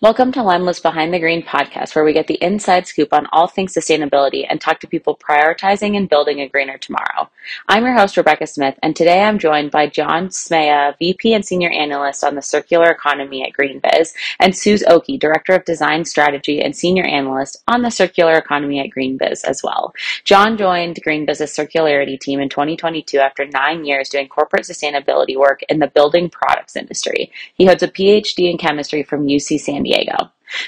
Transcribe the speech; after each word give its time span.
Welcome 0.00 0.30
to 0.34 0.44
Limelift's 0.44 0.78
Behind 0.78 1.12
the 1.12 1.18
Green 1.18 1.42
podcast, 1.42 1.96
where 1.96 2.04
we 2.04 2.12
get 2.12 2.28
the 2.28 2.40
inside 2.40 2.86
scoop 2.86 3.12
on 3.12 3.26
all 3.32 3.48
things 3.48 3.74
sustainability 3.74 4.46
and 4.48 4.60
talk 4.60 4.78
to 4.78 4.86
people 4.86 5.16
prioritizing 5.16 5.96
and 5.96 6.08
building 6.08 6.40
a 6.40 6.48
greener 6.48 6.78
tomorrow. 6.78 7.28
I'm 7.68 7.82
your 7.82 7.94
host, 7.94 8.16
Rebecca 8.16 8.46
Smith, 8.46 8.78
and 8.80 8.94
today 8.94 9.22
I'm 9.24 9.40
joined 9.40 9.72
by 9.72 9.88
John 9.88 10.28
Smieja, 10.28 10.96
VP 11.00 11.34
and 11.34 11.44
Senior 11.44 11.70
Analyst 11.70 12.22
on 12.22 12.36
the 12.36 12.42
Circular 12.42 12.88
Economy 12.90 13.42
at 13.42 13.52
GreenBiz, 13.58 14.12
and 14.38 14.56
Suz 14.56 14.84
Okie, 14.84 15.18
Director 15.18 15.54
of 15.54 15.64
Design 15.64 16.04
Strategy 16.04 16.62
and 16.62 16.76
Senior 16.76 17.04
Analyst 17.04 17.56
on 17.66 17.82
the 17.82 17.90
Circular 17.90 18.34
Economy 18.34 18.78
at 18.78 18.90
GreenBiz 18.96 19.42
as 19.42 19.64
well. 19.64 19.92
John 20.22 20.56
joined 20.56 21.00
GreenBiz's 21.04 21.50
circularity 21.50 22.20
team 22.20 22.38
in 22.38 22.48
2022 22.48 23.18
after 23.18 23.46
nine 23.46 23.84
years 23.84 24.10
doing 24.10 24.28
corporate 24.28 24.64
sustainability 24.64 25.36
work 25.36 25.64
in 25.68 25.80
the 25.80 25.88
building 25.88 26.30
products 26.30 26.76
industry. 26.76 27.32
He 27.54 27.66
holds 27.66 27.82
a 27.82 27.88
PhD 27.88 28.48
in 28.48 28.58
chemistry 28.58 29.02
from 29.02 29.26
UC 29.26 29.58
San. 29.58 29.87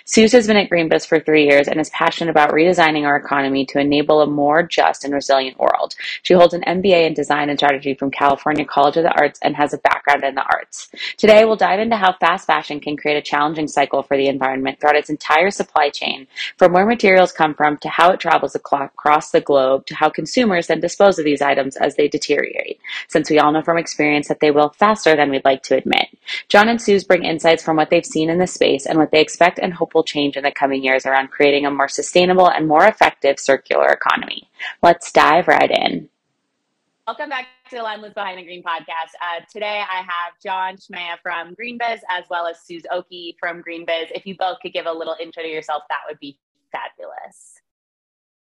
Suz 0.04 0.32
has 0.32 0.46
been 0.46 0.56
at 0.56 0.68
GreenBiz 0.68 1.06
for 1.06 1.20
three 1.20 1.46
years 1.46 1.68
and 1.68 1.80
is 1.80 1.90
passionate 1.90 2.30
about 2.30 2.50
redesigning 2.50 3.06
our 3.06 3.16
economy 3.16 3.64
to 3.66 3.78
enable 3.78 4.20
a 4.20 4.26
more 4.26 4.62
just 4.62 5.04
and 5.04 5.14
resilient 5.14 5.58
world. 5.58 5.94
She 6.22 6.34
holds 6.34 6.54
an 6.54 6.62
MBA 6.62 7.06
in 7.06 7.14
design 7.14 7.48
and 7.48 7.58
strategy 7.58 7.94
from 7.94 8.10
California 8.10 8.64
College 8.64 8.98
of 8.98 9.04
the 9.04 9.18
Arts 9.18 9.38
and 9.42 9.56
has 9.56 9.72
a 9.72 9.78
background 9.78 10.24
in 10.24 10.34
the 10.34 10.44
arts. 10.52 10.90
Today, 11.16 11.44
we'll 11.44 11.56
dive 11.56 11.80
into 11.80 11.96
how 11.96 12.14
fast 12.20 12.46
fashion 12.46 12.80
can 12.80 12.96
create 12.96 13.16
a 13.16 13.22
challenging 13.22 13.68
cycle 13.68 14.02
for 14.02 14.16
the 14.16 14.28
environment 14.28 14.80
throughout 14.80 14.96
its 14.96 15.10
entire 15.10 15.50
supply 15.50 15.88
chain, 15.88 16.26
from 16.58 16.72
where 16.72 16.86
materials 16.86 17.32
come 17.32 17.54
from 17.54 17.78
to 17.78 17.88
how 17.88 18.10
it 18.10 18.20
travels 18.20 18.54
across 18.54 19.30
the 19.30 19.40
globe 19.40 19.86
to 19.86 19.94
how 19.94 20.10
consumers 20.10 20.66
then 20.66 20.80
dispose 20.80 21.18
of 21.18 21.24
these 21.24 21.42
items 21.42 21.76
as 21.76 21.96
they 21.96 22.08
deteriorate, 22.08 22.78
since 23.08 23.30
we 23.30 23.38
all 23.38 23.52
know 23.52 23.62
from 23.62 23.78
experience 23.78 24.28
that 24.28 24.40
they 24.40 24.50
will 24.50 24.70
faster 24.70 25.16
than 25.16 25.30
we'd 25.30 25.44
like 25.44 25.62
to 25.62 25.76
admit. 25.76 26.08
John 26.48 26.68
and 26.68 26.80
Suz 26.80 27.04
bring 27.04 27.24
insights 27.24 27.62
from 27.62 27.76
what 27.76 27.90
they've 27.90 28.04
seen 28.04 28.30
in 28.30 28.38
the 28.38 28.46
space 28.46 28.86
and 28.86 28.98
what 28.98 29.10
they 29.10 29.20
expect 29.20 29.58
and 29.58 29.72
hope 29.72 29.94
will 29.94 30.04
change 30.04 30.36
in 30.36 30.44
the 30.44 30.50
coming 30.50 30.82
years 30.82 31.06
around 31.06 31.30
creating 31.30 31.66
a 31.66 31.70
more 31.70 31.88
sustainable 31.88 32.50
and 32.50 32.68
more 32.68 32.86
effective 32.86 33.38
circular 33.38 33.88
economy. 33.88 34.48
Let's 34.82 35.12
dive 35.12 35.48
right 35.48 35.70
in. 35.70 36.08
Welcome 37.06 37.30
back 37.30 37.46
to 37.70 37.76
the 37.76 37.82
Line 37.82 38.00
Limelift 38.00 38.14
Behind 38.14 38.38
the 38.38 38.44
Green 38.44 38.62
podcast. 38.62 39.12
Uh, 39.20 39.40
today 39.52 39.82
I 39.90 39.96
have 40.02 40.34
John 40.42 40.76
Smieja 40.76 41.18
from 41.22 41.56
GreenBiz 41.56 42.00
as 42.08 42.24
well 42.30 42.46
as 42.46 42.60
Suz 42.60 42.82
Okie 42.92 43.34
from 43.40 43.62
GreenBiz. 43.62 44.12
If 44.14 44.26
you 44.26 44.36
both 44.38 44.58
could 44.62 44.72
give 44.72 44.86
a 44.86 44.92
little 44.92 45.16
intro 45.20 45.42
to 45.42 45.48
yourself, 45.48 45.82
that 45.88 46.00
would 46.08 46.20
be 46.20 46.38
fabulous. 46.70 47.59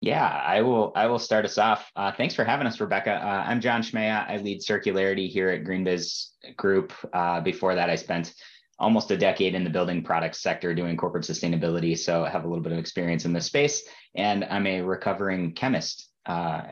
Yeah, 0.00 0.24
I 0.24 0.62
will. 0.62 0.92
I 0.94 1.06
will 1.06 1.18
start 1.18 1.44
us 1.44 1.58
off. 1.58 1.90
Uh, 1.96 2.12
thanks 2.12 2.34
for 2.34 2.44
having 2.44 2.68
us, 2.68 2.80
Rebecca. 2.80 3.14
Uh, 3.14 3.44
I'm 3.46 3.60
John 3.60 3.82
Smieja. 3.82 4.28
I 4.30 4.36
lead 4.36 4.60
circularity 4.60 5.28
here 5.28 5.48
at 5.48 5.64
GreenBiz 5.64 6.28
Group. 6.56 6.92
Uh, 7.12 7.40
before 7.40 7.74
that, 7.74 7.90
I 7.90 7.96
spent 7.96 8.32
almost 8.78 9.10
a 9.10 9.16
decade 9.16 9.56
in 9.56 9.64
the 9.64 9.70
building 9.70 10.04
products 10.04 10.40
sector 10.40 10.72
doing 10.72 10.96
corporate 10.96 11.24
sustainability. 11.24 11.98
So 11.98 12.24
I 12.24 12.30
have 12.30 12.44
a 12.44 12.48
little 12.48 12.62
bit 12.62 12.72
of 12.72 12.78
experience 12.78 13.24
in 13.24 13.32
this 13.32 13.46
space. 13.46 13.82
And 14.14 14.44
I'm 14.44 14.68
a 14.68 14.82
recovering 14.82 15.52
chemist 15.54 16.08
uh, 16.26 16.62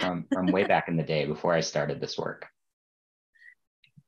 from, 0.00 0.24
from 0.32 0.46
way 0.46 0.64
back 0.64 0.88
in 0.88 0.96
the 0.96 1.02
day 1.02 1.26
before 1.26 1.52
I 1.52 1.60
started 1.60 2.00
this 2.00 2.16
work. 2.16 2.46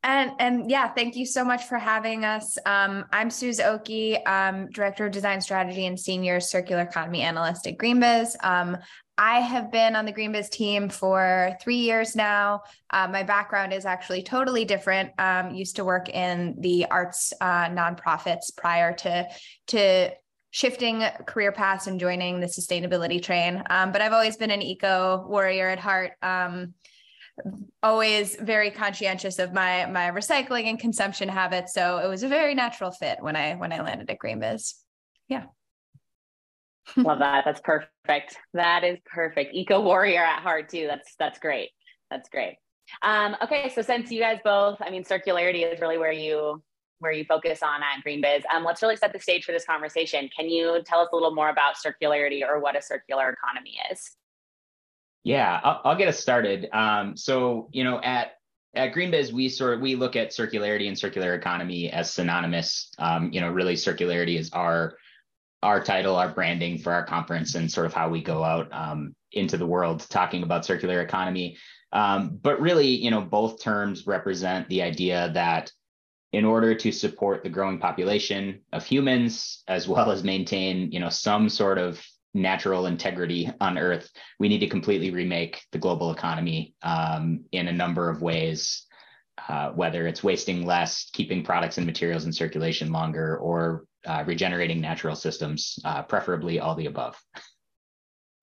And 0.05 0.33
and 0.39 0.71
yeah, 0.71 0.89
thank 0.93 1.17
you 1.17 1.25
so 1.25 1.43
much 1.45 1.65
for 1.65 1.79
having 1.79 2.27
us. 2.27 2.59
Um, 2.67 3.07
I'm 3.11 3.31
Suz 3.31 3.59
Okie, 3.59 4.25
um, 4.29 4.69
Director 4.69 5.07
of 5.07 5.13
Design 5.13 5.41
Strategy 5.41 5.87
and 5.87 5.99
Senior 5.99 6.41
Circular 6.41 6.83
Economy 6.83 7.23
Analyst 7.23 7.67
at 7.67 7.79
GreenBiz. 7.79 8.37
Um, 8.45 8.77
I 9.17 9.41
have 9.41 9.73
been 9.73 9.97
on 9.97 10.05
the 10.05 10.13
GreenBiz 10.13 10.51
team 10.51 10.91
for 10.91 11.57
three 11.63 11.79
years 11.79 12.15
now. 12.15 12.65
Uh, 12.91 13.09
my 13.09 13.23
background 13.23 13.73
is 13.73 13.87
actually 13.87 14.23
totally 14.23 14.67
different. 14.67 15.11
Um, 15.19 15.55
used 15.55 15.77
to 15.77 15.87
work 15.87 16.11
in 16.11 16.57
the 16.59 16.85
arts 16.91 17.33
uh, 17.41 17.71
nonprofits 17.71 18.55
prior 18.55 18.93
to 18.97 19.27
to 19.69 20.11
shifting 20.51 21.03
career 21.27 21.51
paths 21.51 21.87
and 21.87 21.99
joining 21.99 22.41
the 22.41 22.47
sustainability 22.47 23.23
train. 23.23 23.63
Um, 23.71 23.91
but 23.91 24.03
I've 24.03 24.13
always 24.13 24.37
been 24.37 24.51
an 24.51 24.61
eco 24.61 25.25
warrior 25.27 25.71
at 25.71 25.79
heart. 25.79 26.13
Um, 26.23 26.75
always 27.83 28.37
very 28.37 28.71
conscientious 28.71 29.39
of 29.39 29.53
my 29.53 29.87
my 29.87 30.11
recycling 30.11 30.69
and 30.69 30.79
consumption 30.79 31.29
habits. 31.29 31.75
So 31.75 31.99
it 31.99 32.09
was 32.09 32.23
a 32.23 32.29
very 32.29 32.55
natural 32.55 32.91
fit 32.91 33.19
when 33.21 33.37
I 33.37 33.55
when 33.55 33.73
I 33.73 33.81
landed 33.83 34.11
at 34.11 34.19
GreenBiz. 34.19 34.75
Yeah. 35.29 35.45
Love 36.97 37.19
that. 37.21 37.45
That's 37.45 37.61
perfect. 37.61 38.37
That 38.53 38.85
is 38.85 38.99
perfect. 39.07 39.55
Eco 39.55 39.81
warrior 39.81 40.23
at 40.23 40.41
heart 40.41 40.69
too. 40.69 40.87
That's 40.87 41.15
that's 41.19 41.39
great. 41.39 41.71
That's 42.11 42.29
great. 42.29 42.57
Um, 43.03 43.35
okay, 43.43 43.73
so 43.75 43.81
since 43.81 44.11
you 44.11 44.21
guys 44.21 44.39
both, 44.45 44.77
I 44.81 44.91
mean, 44.91 45.05
circularity 45.05 45.71
is 45.71 45.81
really 45.81 45.99
where 45.99 46.13
you 46.13 46.63
where 46.99 47.13
you 47.13 47.25
focus 47.25 47.63
on 47.63 47.81
at 47.83 48.05
GreenBiz. 48.07 48.43
Um, 48.55 48.65
let's 48.65 48.81
really 48.83 48.97
set 48.97 49.13
the 49.13 49.19
stage 49.19 49.45
for 49.45 49.53
this 49.53 49.65
conversation. 49.65 50.29
Can 50.37 50.49
you 50.49 50.83
tell 50.87 51.01
us 51.01 51.09
a 51.13 51.17
little 51.17 51.35
more 51.35 51.49
about 51.49 51.75
circularity 51.77 52.43
or 52.43 52.61
what 52.61 52.77
a 52.77 52.83
circular 52.83 53.31
economy 53.31 53.79
is? 53.91 54.17
Yeah, 55.25 55.59
I'll, 55.65 55.81
I'll 55.85 55.97
get 55.97 56.09
us 56.09 56.21
started. 56.21 56.69
Um, 56.73 57.17
so 57.17 57.69
you 57.73 57.83
know, 57.83 58.01
at 58.01 58.33
at 58.75 58.93
GreenBiz, 58.93 59.33
we 59.33 59.49
sort 59.49 59.75
of, 59.75 59.81
we 59.81 59.95
look 59.95 60.17
at 60.17 60.31
circularity 60.31 60.89
and 60.89 60.99
circular 60.99 61.35
economy 61.35 61.91
as 61.91 62.13
synonymous. 62.13 62.93
Um, 62.99 63.33
you 63.33 63.41
know, 63.41 63.51
really, 63.51 63.75
circularity 63.75 64.39
is 64.39 64.53
our 64.53 64.97
our 65.63 65.83
title, 65.83 66.17
our 66.17 66.29
branding 66.29 66.79
for 66.79 66.93
our 66.93 67.05
conference, 67.07 67.55
and 67.55 67.73
sort 67.73 67.87
of 67.87 67.95
how 67.95 68.11
we 68.11 68.23
go 68.23 68.45
out 68.45 68.69
um, 68.71 69.15
into 69.33 69.57
the 69.57 69.67
world 69.67 70.07
talking 70.11 70.43
about 70.43 70.67
circular 70.67 71.01
economy. 71.01 71.57
Um, 71.91 72.39
but 72.43 72.61
really, 72.61 72.89
you 72.89 73.11
know, 73.11 73.23
both 73.23 73.63
terms 73.63 74.07
represent 74.07 74.69
the 74.69 74.83
idea 74.83 75.31
that 75.33 75.73
in 76.33 76.45
order 76.45 76.75
to 76.75 76.91
support 76.91 77.45
the 77.45 77.49
growing 77.49 77.79
population 77.79 78.61
of 78.73 78.85
humans, 78.85 79.63
as 79.69 79.87
well 79.87 80.11
as 80.11 80.25
maintain, 80.25 80.91
you 80.91 80.99
know, 80.99 81.09
some 81.09 81.49
sort 81.49 81.79
of 81.79 82.05
natural 82.35 82.87
integrity 82.87 83.51
on 83.61 83.79
Earth, 83.79 84.11
we 84.39 84.49
need 84.49 84.59
to 84.59 84.69
completely 84.69 85.11
remake 85.11 85.63
the 85.73 85.79
global 85.79 86.11
economy 86.11 86.75
um, 86.83 87.45
in 87.53 87.69
a 87.69 87.73
number 87.73 88.11
of 88.11 88.23
ways. 88.23 88.87
Uh, 89.49 89.71
whether 89.71 90.07
it's 90.07 90.23
wasting 90.23 90.65
less, 90.65 91.11
keeping 91.13 91.43
products 91.43 91.77
and 91.77 91.85
materials 91.85 92.25
in 92.25 92.33
circulation 92.33 92.93
longer, 92.93 93.37
or 93.39 93.85
uh, 94.07 94.23
regenerating 94.27 94.81
natural 94.81 95.17
systems, 95.17 95.77
uh, 95.85 96.03
preferably 96.03 96.61
all 96.61 96.77
the 96.77 96.87
above. 96.87 97.21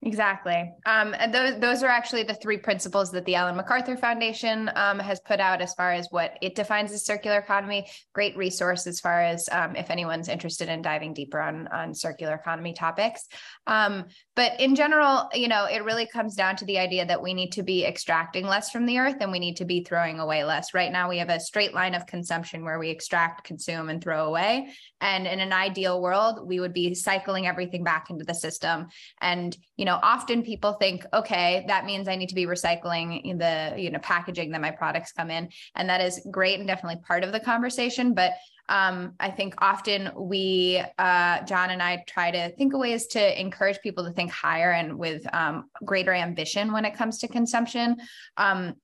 Exactly. 0.03 0.73
Um, 0.87 1.13
and 1.19 1.31
those, 1.31 1.59
those 1.59 1.83
are 1.83 1.87
actually 1.87 2.23
the 2.23 2.33
three 2.33 2.57
principles 2.57 3.11
that 3.11 3.23
the 3.25 3.35
Ellen 3.35 3.55
MacArthur 3.55 3.95
Foundation 3.95 4.71
um, 4.75 4.97
has 4.97 5.19
put 5.19 5.39
out 5.39 5.61
as 5.61 5.75
far 5.75 5.91
as 5.91 6.07
what 6.09 6.39
it 6.41 6.55
defines 6.55 6.91
as 6.91 7.05
circular 7.05 7.37
economy. 7.37 7.87
Great 8.13 8.35
resource 8.35 8.87
as 8.87 8.99
far 8.99 9.21
as 9.21 9.47
um, 9.51 9.75
if 9.75 9.91
anyone's 9.91 10.27
interested 10.27 10.69
in 10.69 10.81
diving 10.81 11.13
deeper 11.13 11.39
on, 11.39 11.67
on 11.67 11.93
circular 11.93 12.33
economy 12.33 12.73
topics. 12.73 13.27
Um, 13.67 14.05
but 14.35 14.59
in 14.59 14.73
general, 14.73 15.29
you 15.35 15.47
know, 15.47 15.65
it 15.65 15.83
really 15.83 16.07
comes 16.07 16.33
down 16.33 16.55
to 16.55 16.65
the 16.65 16.79
idea 16.79 17.05
that 17.05 17.21
we 17.21 17.35
need 17.35 17.51
to 17.51 17.61
be 17.61 17.85
extracting 17.85 18.47
less 18.47 18.71
from 18.71 18.87
the 18.87 18.97
earth 18.97 19.17
and 19.19 19.31
we 19.31 19.37
need 19.37 19.57
to 19.57 19.65
be 19.65 19.83
throwing 19.83 20.19
away 20.19 20.43
less. 20.43 20.73
Right 20.73 20.91
now, 20.91 21.09
we 21.09 21.19
have 21.19 21.29
a 21.29 21.39
straight 21.39 21.75
line 21.75 21.93
of 21.93 22.07
consumption 22.07 22.65
where 22.65 22.79
we 22.79 22.89
extract, 22.89 23.43
consume, 23.43 23.89
and 23.89 24.01
throw 24.01 24.25
away. 24.25 24.69
And 24.99 25.27
in 25.27 25.39
an 25.39 25.53
ideal 25.53 26.01
world, 26.01 26.39
we 26.47 26.59
would 26.59 26.73
be 26.73 26.95
cycling 26.95 27.45
everything 27.45 27.83
back 27.83 28.09
into 28.09 28.25
the 28.25 28.33
system. 28.33 28.87
And, 29.19 29.55
you 29.77 29.85
know, 29.85 29.90
know, 29.91 29.99
often 30.01 30.43
people 30.43 30.73
think, 30.73 31.05
okay, 31.13 31.65
that 31.67 31.85
means 31.85 32.07
I 32.07 32.15
need 32.15 32.29
to 32.29 32.35
be 32.35 32.45
recycling 32.45 33.37
the, 33.37 33.75
you 33.77 33.89
know, 33.91 33.99
packaging 33.99 34.51
that 34.51 34.61
my 34.61 34.71
products 34.71 35.11
come 35.11 35.29
in. 35.29 35.49
And 35.75 35.89
that 35.89 36.01
is 36.01 36.25
great 36.31 36.59
and 36.59 36.67
definitely 36.67 37.01
part 37.05 37.23
of 37.23 37.31
the 37.31 37.39
conversation. 37.39 38.13
But 38.13 38.33
um, 38.69 39.15
I 39.19 39.29
think 39.29 39.55
often 39.57 40.11
we, 40.15 40.81
uh, 40.97 41.43
John 41.43 41.71
and 41.71 41.83
I, 41.83 42.03
try 42.07 42.31
to 42.31 42.55
think 42.55 42.73
of 42.73 42.79
ways 42.79 43.07
to 43.07 43.39
encourage 43.39 43.79
people 43.81 44.05
to 44.05 44.11
think 44.11 44.31
higher 44.31 44.71
and 44.71 44.97
with 44.97 45.21
um, 45.33 45.69
greater 45.83 46.13
ambition 46.13 46.71
when 46.71 46.85
it 46.85 46.95
comes 46.95 47.19
to 47.19 47.27
consumption. 47.27 47.97
Um, 48.37 48.75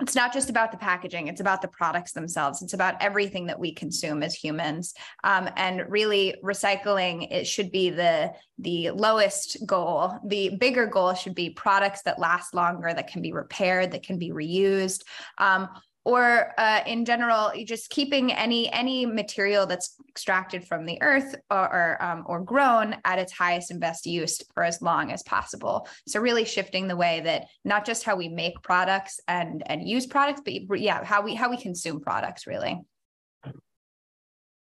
it's 0.00 0.14
not 0.14 0.32
just 0.32 0.50
about 0.50 0.72
the 0.72 0.76
packaging 0.76 1.28
it's 1.28 1.40
about 1.40 1.62
the 1.62 1.68
products 1.68 2.12
themselves. 2.12 2.62
It's 2.62 2.74
about 2.74 3.00
everything 3.00 3.46
that 3.46 3.58
we 3.58 3.72
consume 3.72 4.22
as 4.22 4.34
humans. 4.34 4.94
Um, 5.24 5.48
and 5.56 5.82
really 5.88 6.34
recycling 6.44 7.28
it 7.30 7.46
should 7.46 7.70
be 7.70 7.90
the 7.90 8.32
the 8.58 8.90
lowest 8.90 9.58
goal. 9.66 10.18
The 10.26 10.56
bigger 10.56 10.86
goal 10.86 11.14
should 11.14 11.34
be 11.34 11.50
products 11.50 12.02
that 12.02 12.18
last 12.18 12.54
longer 12.54 12.92
that 12.92 13.08
can 13.08 13.22
be 13.22 13.32
repaired 13.32 13.92
that 13.92 14.02
can 14.02 14.18
be 14.18 14.30
reused. 14.30 15.02
Um, 15.38 15.68
or 16.06 16.52
uh, 16.56 16.82
in 16.86 17.04
general 17.04 17.50
just 17.64 17.90
keeping 17.90 18.32
any 18.32 18.72
any 18.72 19.04
material 19.04 19.66
that's 19.66 19.96
extracted 20.08 20.64
from 20.64 20.86
the 20.86 21.02
earth 21.02 21.34
or 21.50 21.56
or, 21.58 22.02
um, 22.02 22.22
or, 22.26 22.40
grown 22.40 22.94
at 23.04 23.18
its 23.18 23.32
highest 23.32 23.72
and 23.72 23.80
best 23.80 24.06
use 24.06 24.40
for 24.54 24.62
as 24.62 24.80
long 24.80 25.10
as 25.10 25.24
possible. 25.24 25.88
So 26.06 26.20
really 26.20 26.44
shifting 26.44 26.86
the 26.86 26.96
way 26.96 27.22
that 27.22 27.46
not 27.64 27.84
just 27.84 28.04
how 28.04 28.14
we 28.14 28.28
make 28.28 28.62
products 28.62 29.18
and 29.26 29.64
and 29.66 29.86
use 29.86 30.06
products 30.06 30.42
but 30.44 30.80
yeah 30.80 31.02
how 31.02 31.22
we 31.22 31.34
how 31.34 31.50
we 31.50 31.56
consume 31.56 32.00
products 32.00 32.46
really 32.46 32.80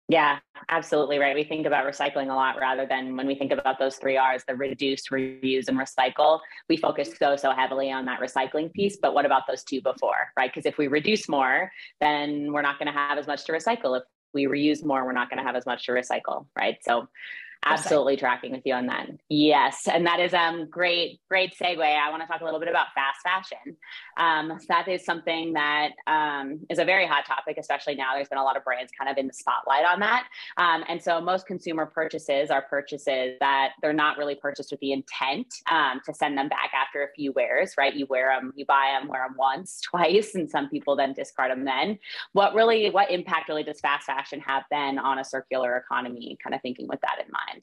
yeah, 0.08 0.38
absolutely 0.68 1.18
right. 1.18 1.34
We 1.34 1.42
think 1.42 1.66
about 1.66 1.84
recycling 1.84 2.30
a 2.30 2.34
lot 2.34 2.60
rather 2.60 2.86
than 2.86 3.16
when 3.16 3.26
we 3.26 3.34
think 3.34 3.50
about 3.50 3.78
those 3.78 3.96
three 3.96 4.16
R's, 4.16 4.44
the 4.46 4.54
reduce, 4.54 5.08
reuse, 5.08 5.66
and 5.66 5.76
recycle. 5.78 6.38
We 6.68 6.76
focus 6.76 7.10
so, 7.18 7.34
so 7.34 7.50
heavily 7.50 7.90
on 7.90 8.04
that 8.04 8.20
recycling 8.20 8.72
piece. 8.72 8.98
But 9.02 9.14
what 9.14 9.26
about 9.26 9.42
those 9.48 9.64
two 9.64 9.80
before, 9.80 10.32
right? 10.36 10.52
Because 10.52 10.64
if 10.64 10.78
we 10.78 10.86
reduce 10.86 11.28
more, 11.28 11.72
then 12.00 12.52
we're 12.52 12.62
not 12.62 12.78
going 12.78 12.86
to 12.86 12.92
have 12.92 13.18
as 13.18 13.26
much 13.26 13.44
to 13.46 13.52
recycle. 13.52 13.96
If 13.96 14.04
we 14.32 14.44
reuse 14.46 14.84
more, 14.84 15.04
we're 15.04 15.12
not 15.12 15.28
going 15.28 15.38
to 15.38 15.44
have 15.44 15.56
as 15.56 15.66
much 15.66 15.86
to 15.86 15.92
recycle, 15.92 16.46
right? 16.56 16.78
So 16.84 17.08
absolutely 17.66 18.16
tracking 18.16 18.52
with 18.52 18.62
you 18.64 18.74
on 18.74 18.86
that. 18.86 19.08
Yes, 19.28 19.88
and 19.92 20.06
that 20.06 20.20
is 20.20 20.32
um 20.32 20.68
great, 20.70 21.20
great 21.28 21.54
segue. 21.60 21.80
I 21.80 22.10
want 22.10 22.22
to 22.22 22.28
talk 22.28 22.40
a 22.40 22.44
little 22.44 22.60
bit 22.60 22.68
about 22.68 22.86
fast 22.94 23.20
fashion. 23.22 23.76
Um, 24.16 24.58
so 24.58 24.66
that 24.68 24.88
is 24.88 25.04
something 25.04 25.52
that 25.54 25.90
um, 26.06 26.60
is 26.70 26.78
a 26.78 26.84
very 26.84 27.06
hot 27.06 27.26
topic, 27.26 27.56
especially 27.58 27.94
now. 27.94 28.14
There's 28.14 28.28
been 28.28 28.38
a 28.38 28.44
lot 28.44 28.56
of 28.56 28.64
brands 28.64 28.92
kind 28.96 29.10
of 29.10 29.18
in 29.18 29.26
the 29.26 29.32
spotlight 29.32 29.84
on 29.84 30.00
that, 30.00 30.26
um, 30.56 30.84
and 30.88 31.02
so 31.02 31.20
most 31.20 31.46
consumer 31.46 31.86
purchases 31.86 32.50
are 32.50 32.62
purchases 32.62 33.36
that 33.40 33.72
they're 33.82 33.92
not 33.92 34.18
really 34.18 34.36
purchased 34.36 34.70
with 34.70 34.80
the 34.80 34.92
intent 34.92 35.52
um, 35.70 36.00
to 36.06 36.14
send 36.14 36.38
them 36.38 36.48
back 36.48 36.70
after 36.74 37.02
a 37.02 37.12
few 37.14 37.32
wears. 37.32 37.74
Right? 37.76 37.94
You 37.94 38.06
wear 38.08 38.34
them, 38.34 38.52
you 38.56 38.64
buy 38.64 38.96
them, 38.98 39.08
wear 39.08 39.26
them 39.26 39.36
once, 39.38 39.80
twice, 39.84 40.34
and 40.34 40.50
some 40.50 40.68
people 40.68 40.96
then 40.96 41.12
discard 41.12 41.50
them. 41.50 41.64
Then, 41.64 41.98
what 42.32 42.54
really, 42.54 42.90
what 42.90 43.10
impact 43.10 43.48
really 43.48 43.64
does 43.64 43.80
fast 43.80 44.06
fashion 44.06 44.40
have 44.40 44.64
then 44.70 44.98
on 44.98 45.18
a 45.18 45.24
circular 45.24 45.76
economy? 45.76 46.38
Kind 46.42 46.54
of 46.54 46.62
thinking 46.62 46.86
with 46.88 47.00
that 47.00 47.24
in 47.24 47.30
mind. 47.32 47.55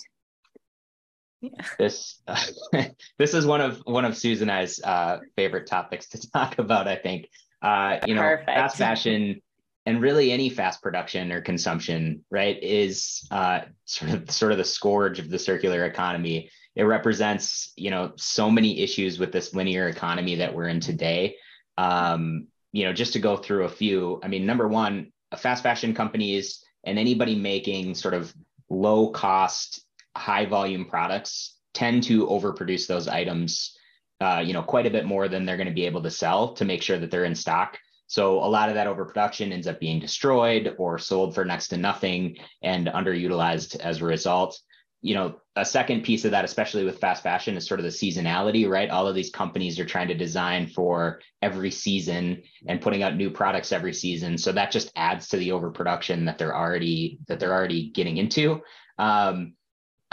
Yeah. 1.41 1.49
This 1.77 2.21
uh, 2.25 2.41
this 3.17 3.33
is 3.33 3.45
one 3.45 3.59
of 3.59 3.81
one 3.85 4.05
of 4.05 4.17
Susan 4.17 4.49
and 4.49 4.59
I's 4.59 4.81
uh, 4.81 5.19
favorite 5.35 5.67
topics 5.67 6.07
to 6.09 6.31
talk 6.33 6.57
about. 6.57 6.87
I 6.87 6.95
think 6.95 7.29
uh, 7.61 7.99
you 8.05 8.15
know 8.15 8.21
Perfect. 8.21 8.47
fast 8.47 8.77
fashion 8.77 9.41
and 9.85 10.01
really 10.01 10.31
any 10.31 10.49
fast 10.49 10.81
production 10.81 11.33
or 11.33 11.41
consumption, 11.41 12.23
right, 12.31 12.57
is 12.63 13.27
uh, 13.29 13.61
sort 13.83 14.11
of 14.11 14.31
sort 14.31 14.51
of 14.53 14.57
the 14.57 14.63
scourge 14.63 15.19
of 15.19 15.29
the 15.29 15.37
circular 15.37 15.85
economy. 15.85 16.49
It 16.75 16.83
represents 16.83 17.73
you 17.75 17.91
know 17.91 18.13
so 18.15 18.49
many 18.49 18.79
issues 18.79 19.19
with 19.19 19.33
this 19.33 19.53
linear 19.53 19.89
economy 19.89 20.35
that 20.35 20.55
we're 20.55 20.69
in 20.69 20.79
today. 20.79 21.35
Um, 21.77 22.47
you 22.71 22.85
know, 22.85 22.93
just 22.93 23.13
to 23.13 23.19
go 23.19 23.35
through 23.35 23.65
a 23.65 23.69
few. 23.69 24.19
I 24.23 24.29
mean, 24.29 24.45
number 24.45 24.67
one, 24.67 25.11
fast 25.37 25.61
fashion 25.61 25.93
companies 25.93 26.63
and 26.85 26.97
anybody 26.97 27.35
making 27.35 27.95
sort 27.95 28.13
of 28.13 28.33
low 28.69 29.09
cost 29.09 29.82
high 30.15 30.45
volume 30.45 30.85
products 30.85 31.57
tend 31.73 32.03
to 32.03 32.27
overproduce 32.27 32.87
those 32.87 33.07
items 33.07 33.77
uh, 34.23 34.39
you 34.39 34.53
know 34.53 34.63
quite 34.63 34.85
a 34.85 34.91
bit 34.91 35.05
more 35.05 35.27
than 35.27 35.45
they're 35.45 35.57
going 35.57 35.67
to 35.67 35.73
be 35.73 35.85
able 35.85 36.01
to 36.01 36.11
sell 36.11 36.53
to 36.53 36.65
make 36.65 36.81
sure 36.81 36.97
that 36.97 37.11
they're 37.11 37.25
in 37.25 37.35
stock. 37.35 37.77
So 38.07 38.37
a 38.37 38.45
lot 38.45 38.69
of 38.69 38.75
that 38.75 38.87
overproduction 38.87 39.51
ends 39.51 39.67
up 39.67 39.79
being 39.79 39.99
destroyed 39.99 40.75
or 40.77 40.99
sold 40.99 41.33
for 41.33 41.43
next 41.45 41.69
to 41.69 41.77
nothing 41.77 42.37
and 42.61 42.87
underutilized 42.87 43.79
as 43.79 44.01
a 44.01 44.05
result. 44.05 44.59
You 45.01 45.15
know 45.15 45.41
a 45.57 45.65
second 45.65 46.03
piece 46.03 46.23
of 46.23 46.31
that 46.31 46.45
especially 46.45 46.85
with 46.85 46.99
fast 46.99 47.21
fashion 47.21 47.57
is 47.57 47.67
sort 47.67 47.81
of 47.81 47.83
the 47.83 47.89
seasonality 47.89 48.69
right? 48.69 48.89
All 48.89 49.07
of 49.07 49.15
these 49.15 49.31
companies 49.31 49.77
are 49.79 49.85
trying 49.85 50.07
to 50.07 50.13
design 50.13 50.67
for 50.67 51.19
every 51.41 51.71
season 51.71 52.43
and 52.67 52.81
putting 52.81 53.03
out 53.03 53.17
new 53.17 53.29
products 53.29 53.73
every 53.73 53.93
season. 53.93 54.37
So 54.37 54.53
that 54.53 54.71
just 54.71 54.91
adds 54.95 55.27
to 55.29 55.37
the 55.37 55.51
overproduction 55.51 56.25
that 56.25 56.37
they're 56.37 56.55
already 56.55 57.19
that 57.27 57.39
they're 57.39 57.53
already 57.53 57.89
getting 57.89 58.17
into. 58.17 58.61
Um, 58.97 59.55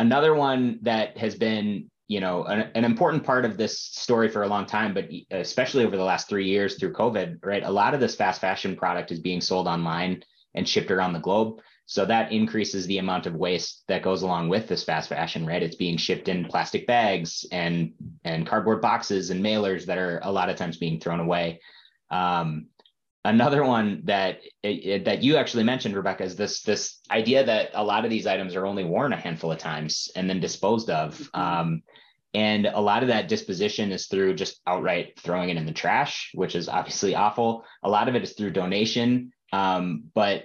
another 0.01 0.35
one 0.35 0.79
that 0.83 1.17
has 1.19 1.35
been 1.35 1.91
you 2.09 2.21
know 2.21 2.45
an, 2.45 2.71
an, 2.75 2.85
important 2.85 3.23
part 3.23 3.45
of 3.45 3.57
this 3.57 3.79
story 3.79 4.29
for 4.29 4.43
a 4.43 4.49
long 4.49 4.67
time 4.67 4.95
but 4.95 5.09
especially 5.31 5.85
over 5.85 5.97
the 5.97 6.03
last 6.03 6.29
three 6.29 6.47
years 6.47 6.77
through 6.77 6.93
covid 6.93 7.39
right? 7.45 7.63
A 7.63 7.71
lot 7.71 7.95
of 7.95 8.01
this 8.01 8.17
fast 8.17 8.41
fashion 8.41 8.75
product 8.77 9.13
is 9.13 9.21
being 9.21 9.41
sold 9.41 9.69
online 9.69 10.25
and 10.55 10.69
shipped 10.69 10.91
around 10.91 11.13
the 11.13 11.21
globe. 11.21 11.61
So 11.87 12.05
that 12.07 12.33
increases 12.33 12.87
the 12.87 12.99
amount 12.99 13.27
of 13.27 13.35
waste 13.35 13.85
that 13.89 14.03
goes 14.03 14.23
along 14.23 14.49
with 14.49 14.67
this 14.69 14.83
fast 14.83 15.09
fashion 15.09 15.47
right? 15.47 15.63
It's 15.63 15.77
being 15.77 15.99
shipped 15.99 16.29
in 16.29 16.47
plastic 16.47 16.87
bags 16.87 17.45
and 17.53 17.93
and 18.25 18.47
cardboard 18.47 18.81
boxes 18.81 19.31
and 19.31 19.45
mailers 19.45 19.85
that 19.85 19.99
are 19.99 20.21
a 20.23 20.33
lot 20.33 20.49
of 20.49 20.57
times 20.57 20.79
being 20.79 20.99
thrown 20.99 21.21
away. 21.21 21.61
Um, 22.11 22.67
another 23.25 23.65
one 23.65 24.03
that 24.05 24.41
it, 24.63 25.05
that 25.05 25.23
you 25.23 25.37
actually 25.37 25.65
mentioned 25.65 25.95
rebecca 25.95 26.25
is 26.25 26.37
this 26.37 26.63
this 26.63 27.01
idea 27.11 27.45
that 27.45 27.71
a 27.75 27.85
lot 27.85 28.05
of 28.05 28.11
these 28.11 28.27
items 28.27 28.55
are 28.55 28.67
only 28.67 28.85
worn 28.85 29.13
a 29.13 29.21
handful 29.21 29.53
of 29.53 29.59
times 29.59 30.11
and 30.17 30.29
then 30.29 30.41
disposed 30.41 30.91
of. 30.91 31.19
Mm-hmm. 31.19 31.41
um, 31.41 31.83
and 32.33 32.67
a 32.67 32.81
lot 32.81 33.03
of 33.03 33.09
that 33.09 33.27
disposition 33.27 33.91
is 33.91 34.07
through 34.07 34.35
just 34.35 34.61
outright 34.65 35.19
throwing 35.19 35.51
it 35.51 35.57
in 35.57 35.67
the 35.67 35.73
trash 35.73 36.31
which 36.35 36.55
is 36.55 36.69
obviously 36.69 37.15
awful. 37.15 37.65
A 37.83 37.91
lot 37.91 38.09
of 38.09 38.15
it 38.15 38.23
is 38.23 38.33
through 38.33 38.53
donation. 38.53 39.33
Um, 39.53 40.05
but 40.15 40.45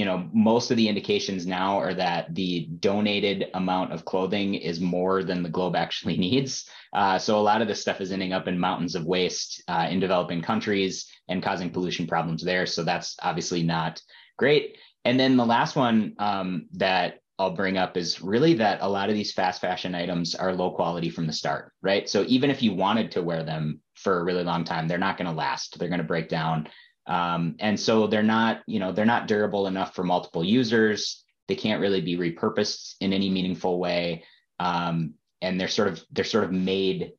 you 0.00 0.06
know 0.06 0.28
most 0.32 0.70
of 0.70 0.76
the 0.76 0.88
indications 0.88 1.46
now 1.46 1.78
are 1.78 1.94
that 1.94 2.34
the 2.34 2.66
donated 2.88 3.38
amount 3.54 3.92
of 3.92 4.04
clothing 4.04 4.54
is 4.54 4.80
more 4.80 5.22
than 5.22 5.42
the 5.42 5.54
globe 5.56 5.76
actually 5.76 6.16
needs 6.28 6.68
uh, 6.92 7.18
so 7.18 7.38
a 7.38 7.40
lot 7.40 7.62
of 7.62 7.68
this 7.68 7.80
stuff 7.80 8.00
is 8.00 8.12
ending 8.12 8.32
up 8.32 8.48
in 8.48 8.58
mountains 8.58 8.94
of 8.94 9.04
waste 9.04 9.62
uh, 9.68 9.86
in 9.90 10.00
developing 10.00 10.42
countries 10.42 11.06
and 11.28 11.42
causing 11.42 11.70
pollution 11.70 12.06
problems 12.06 12.42
there. 12.42 12.66
So 12.66 12.82
that's 12.82 13.16
obviously 13.22 13.62
not 13.62 14.02
great. 14.36 14.76
And 15.04 15.18
then 15.18 15.36
the 15.36 15.46
last 15.46 15.76
one 15.76 16.14
um, 16.18 16.66
that 16.72 17.20
I'll 17.38 17.54
bring 17.54 17.78
up 17.78 17.96
is 17.96 18.20
really 18.20 18.54
that 18.54 18.80
a 18.82 18.88
lot 18.88 19.08
of 19.08 19.14
these 19.14 19.32
fast 19.32 19.60
fashion 19.60 19.94
items 19.94 20.34
are 20.34 20.52
low 20.52 20.72
quality 20.72 21.08
from 21.08 21.26
the 21.26 21.32
start, 21.32 21.72
right? 21.80 22.08
So 22.08 22.24
even 22.28 22.50
if 22.50 22.62
you 22.62 22.74
wanted 22.74 23.12
to 23.12 23.22
wear 23.22 23.42
them 23.42 23.80
for 23.94 24.18
a 24.18 24.24
really 24.24 24.44
long 24.44 24.64
time, 24.64 24.88
they're 24.88 24.98
not 24.98 25.16
going 25.16 25.30
to 25.30 25.36
last. 25.36 25.78
They're 25.78 25.88
going 25.88 26.02
to 26.02 26.04
break 26.04 26.28
down. 26.28 26.68
Um, 27.10 27.56
and 27.58 27.78
so 27.78 28.06
they're 28.06 28.22
not, 28.22 28.62
you 28.66 28.78
know, 28.78 28.92
they're 28.92 29.04
not 29.04 29.26
durable 29.26 29.66
enough 29.66 29.96
for 29.96 30.04
multiple 30.04 30.44
users. 30.44 31.24
They 31.48 31.56
can't 31.56 31.80
really 31.80 32.00
be 32.00 32.16
repurposed 32.16 32.94
in 33.00 33.12
any 33.12 33.28
meaningful 33.28 33.80
way. 33.80 34.22
Um, 34.60 35.14
and 35.42 35.60
they're 35.60 35.68
sort 35.68 35.88
of 35.88 36.04
they're 36.12 36.24
sort 36.24 36.44
of 36.44 36.52
made 36.52 37.12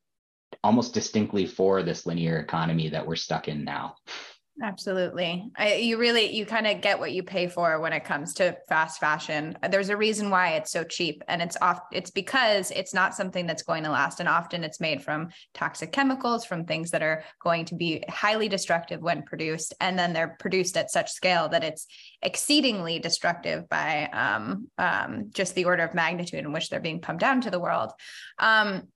almost 0.64 0.94
distinctly 0.94 1.44
for 1.44 1.82
this 1.82 2.06
linear 2.06 2.38
economy 2.38 2.88
that 2.88 3.06
we're 3.06 3.16
stuck 3.16 3.48
in 3.48 3.64
now. 3.64 3.96
Absolutely. 4.60 5.50
I, 5.56 5.76
you 5.76 5.96
really 5.96 6.30
you 6.30 6.44
kind 6.44 6.66
of 6.66 6.82
get 6.82 6.98
what 6.98 7.12
you 7.12 7.22
pay 7.22 7.46
for 7.46 7.80
when 7.80 7.94
it 7.94 8.04
comes 8.04 8.34
to 8.34 8.56
fast 8.68 9.00
fashion. 9.00 9.56
There's 9.70 9.88
a 9.88 9.96
reason 9.96 10.28
why 10.28 10.50
it's 10.50 10.70
so 10.70 10.84
cheap 10.84 11.22
and 11.26 11.40
it's 11.40 11.56
off 11.62 11.80
it's 11.90 12.10
because 12.10 12.70
it's 12.70 12.92
not 12.92 13.14
something 13.14 13.46
that's 13.46 13.62
going 13.62 13.82
to 13.84 13.90
last 13.90 14.20
and 14.20 14.28
often 14.28 14.62
it's 14.62 14.78
made 14.78 15.02
from 15.02 15.30
toxic 15.54 15.90
chemicals 15.90 16.44
from 16.44 16.66
things 16.66 16.90
that 16.90 17.02
are 17.02 17.24
going 17.42 17.64
to 17.66 17.74
be 17.74 18.04
highly 18.10 18.48
destructive 18.48 19.00
when 19.00 19.22
produced 19.22 19.72
and 19.80 19.98
then 19.98 20.12
they're 20.12 20.36
produced 20.38 20.76
at 20.76 20.90
such 20.90 21.10
scale 21.10 21.48
that 21.48 21.64
it's 21.64 21.86
exceedingly 22.20 22.98
destructive 22.98 23.66
by 23.70 24.04
um, 24.12 24.68
um, 24.76 25.30
just 25.32 25.54
the 25.54 25.64
order 25.64 25.82
of 25.82 25.94
magnitude 25.94 26.40
in 26.40 26.52
which 26.52 26.68
they're 26.68 26.78
being 26.78 27.00
pumped 27.00 27.22
out 27.22 27.34
into 27.34 27.50
the 27.50 27.58
world. 27.58 27.90
Um, 28.38 28.88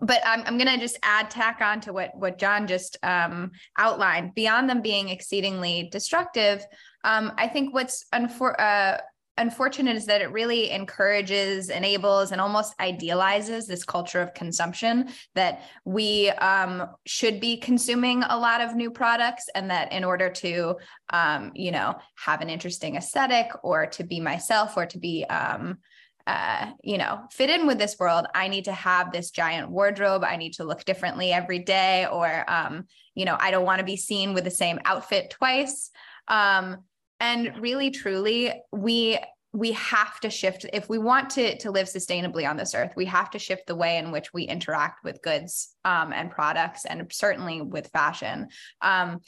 but 0.00 0.20
I'm, 0.24 0.42
I'm 0.46 0.58
going 0.58 0.72
to 0.72 0.78
just 0.78 0.98
add 1.02 1.30
tack 1.30 1.60
on 1.60 1.80
to 1.82 1.92
what 1.92 2.16
what 2.16 2.38
John 2.38 2.66
just 2.66 2.96
um, 3.02 3.52
outlined. 3.78 4.34
Beyond 4.34 4.68
them 4.68 4.82
being 4.82 5.08
exceedingly 5.08 5.88
destructive, 5.90 6.64
um, 7.04 7.32
I 7.36 7.48
think 7.48 7.72
what's 7.72 8.06
unfor- 8.14 8.60
uh, 8.60 8.98
unfortunate 9.38 9.96
is 9.96 10.06
that 10.06 10.22
it 10.22 10.32
really 10.32 10.70
encourages, 10.70 11.68
enables, 11.68 12.32
and 12.32 12.40
almost 12.40 12.74
idealizes 12.80 13.66
this 13.66 13.84
culture 13.84 14.20
of 14.20 14.34
consumption 14.34 15.08
that 15.34 15.62
we 15.84 16.30
um, 16.30 16.88
should 17.04 17.40
be 17.40 17.56
consuming 17.56 18.22
a 18.22 18.38
lot 18.38 18.60
of 18.60 18.74
new 18.74 18.90
products, 18.90 19.48
and 19.54 19.70
that 19.70 19.92
in 19.92 20.04
order 20.04 20.30
to, 20.30 20.76
um, 21.10 21.52
you 21.54 21.70
know, 21.70 21.94
have 22.16 22.40
an 22.40 22.50
interesting 22.50 22.96
aesthetic 22.96 23.50
or 23.62 23.86
to 23.86 24.04
be 24.04 24.20
myself 24.20 24.76
or 24.76 24.86
to 24.86 24.98
be 24.98 25.24
um, 25.26 25.78
uh, 26.26 26.72
you 26.82 26.98
know, 26.98 27.20
fit 27.30 27.50
in 27.50 27.66
with 27.66 27.78
this 27.78 27.98
world, 27.98 28.26
I 28.34 28.48
need 28.48 28.64
to 28.64 28.72
have 28.72 29.12
this 29.12 29.30
giant 29.30 29.70
wardrobe. 29.70 30.24
I 30.24 30.36
need 30.36 30.54
to 30.54 30.64
look 30.64 30.84
differently 30.84 31.32
every 31.32 31.60
day, 31.60 32.06
or, 32.10 32.44
um, 32.50 32.86
you 33.14 33.24
know, 33.24 33.36
I 33.38 33.50
don't 33.50 33.64
want 33.64 33.78
to 33.78 33.84
be 33.84 33.96
seen 33.96 34.34
with 34.34 34.44
the 34.44 34.50
same 34.50 34.80
outfit 34.84 35.30
twice. 35.30 35.90
Um, 36.28 36.78
and 37.20 37.56
really, 37.58 37.90
truly, 37.90 38.52
we 38.72 39.18
we 39.52 39.72
have 39.72 40.20
to 40.20 40.28
shift 40.28 40.66
if 40.74 40.88
we 40.88 40.98
want 40.98 41.30
to 41.30 41.56
to 41.58 41.70
live 41.70 41.86
sustainably 41.86 42.48
on 42.48 42.58
this 42.58 42.74
earth 42.74 42.92
we 42.94 43.06
have 43.06 43.30
to 43.30 43.38
shift 43.38 43.66
the 43.66 43.74
way 43.74 43.96
in 43.96 44.12
which 44.12 44.32
we 44.34 44.42
interact 44.42 45.02
with 45.02 45.22
goods 45.22 45.74
um, 45.84 46.12
and 46.12 46.30
products 46.30 46.84
and 46.84 47.10
certainly 47.10 47.62
with 47.62 47.88
fashion 47.88 48.48
um, 48.82 49.18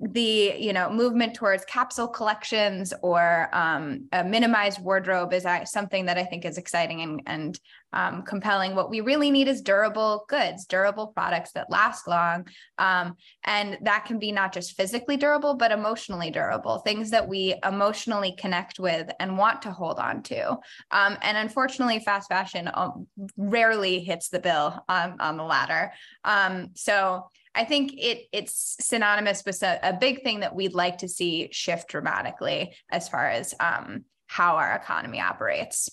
the 0.00 0.54
you 0.58 0.72
know 0.72 0.90
movement 0.90 1.34
towards 1.34 1.64
capsule 1.64 2.08
collections 2.08 2.92
or 3.02 3.48
um, 3.52 4.06
a 4.12 4.22
minimized 4.22 4.82
wardrobe 4.82 5.32
is 5.32 5.46
something 5.64 6.06
that 6.06 6.18
I 6.18 6.24
think 6.24 6.44
is 6.44 6.58
exciting 6.58 7.00
and, 7.00 7.22
and 7.26 7.60
um, 7.92 8.22
compelling. 8.22 8.74
What 8.74 8.90
we 8.90 9.00
really 9.00 9.30
need 9.30 9.48
is 9.48 9.62
durable 9.62 10.26
goods, 10.28 10.66
durable 10.66 11.06
products 11.08 11.52
that 11.52 11.70
last 11.70 12.06
long, 12.06 12.46
um, 12.76 13.16
and 13.44 13.78
that 13.82 14.04
can 14.04 14.18
be 14.18 14.32
not 14.32 14.52
just 14.52 14.76
physically 14.76 15.16
durable 15.16 15.54
but 15.54 15.72
emotionally 15.72 16.30
durable. 16.30 16.78
Things 16.80 17.10
that 17.10 17.26
we 17.26 17.54
emotionally 17.64 18.34
connect 18.38 18.78
with 18.78 19.10
and 19.18 19.38
want 19.38 19.62
to 19.62 19.70
hold 19.70 19.98
on 19.98 20.22
to. 20.24 20.50
Um, 20.90 21.16
and 21.22 21.38
unfortunately, 21.38 22.00
fast 22.00 22.28
fashion 22.28 22.70
um, 22.74 23.06
rarely 23.38 24.00
hits 24.00 24.28
the 24.28 24.40
bill 24.40 24.84
on, 24.90 25.18
on 25.20 25.38
the 25.38 25.44
latter. 25.44 25.92
Um, 26.24 26.72
so 26.74 27.30
I 27.56 27.64
think 27.64 27.94
it 27.96 28.26
it's 28.32 28.76
synonymous 28.80 29.42
with 29.44 29.62
a, 29.62 29.80
a, 29.82 29.92
big 29.94 30.22
thing 30.22 30.40
that 30.40 30.54
we'd 30.54 30.74
like 30.74 30.98
to 30.98 31.08
see 31.08 31.48
shift 31.50 31.88
dramatically 31.88 32.76
as 32.90 33.08
far 33.08 33.28
as 33.28 33.54
um, 33.58 34.04
how 34.26 34.56
our 34.56 34.74
economy 34.74 35.20
operates. 35.20 35.90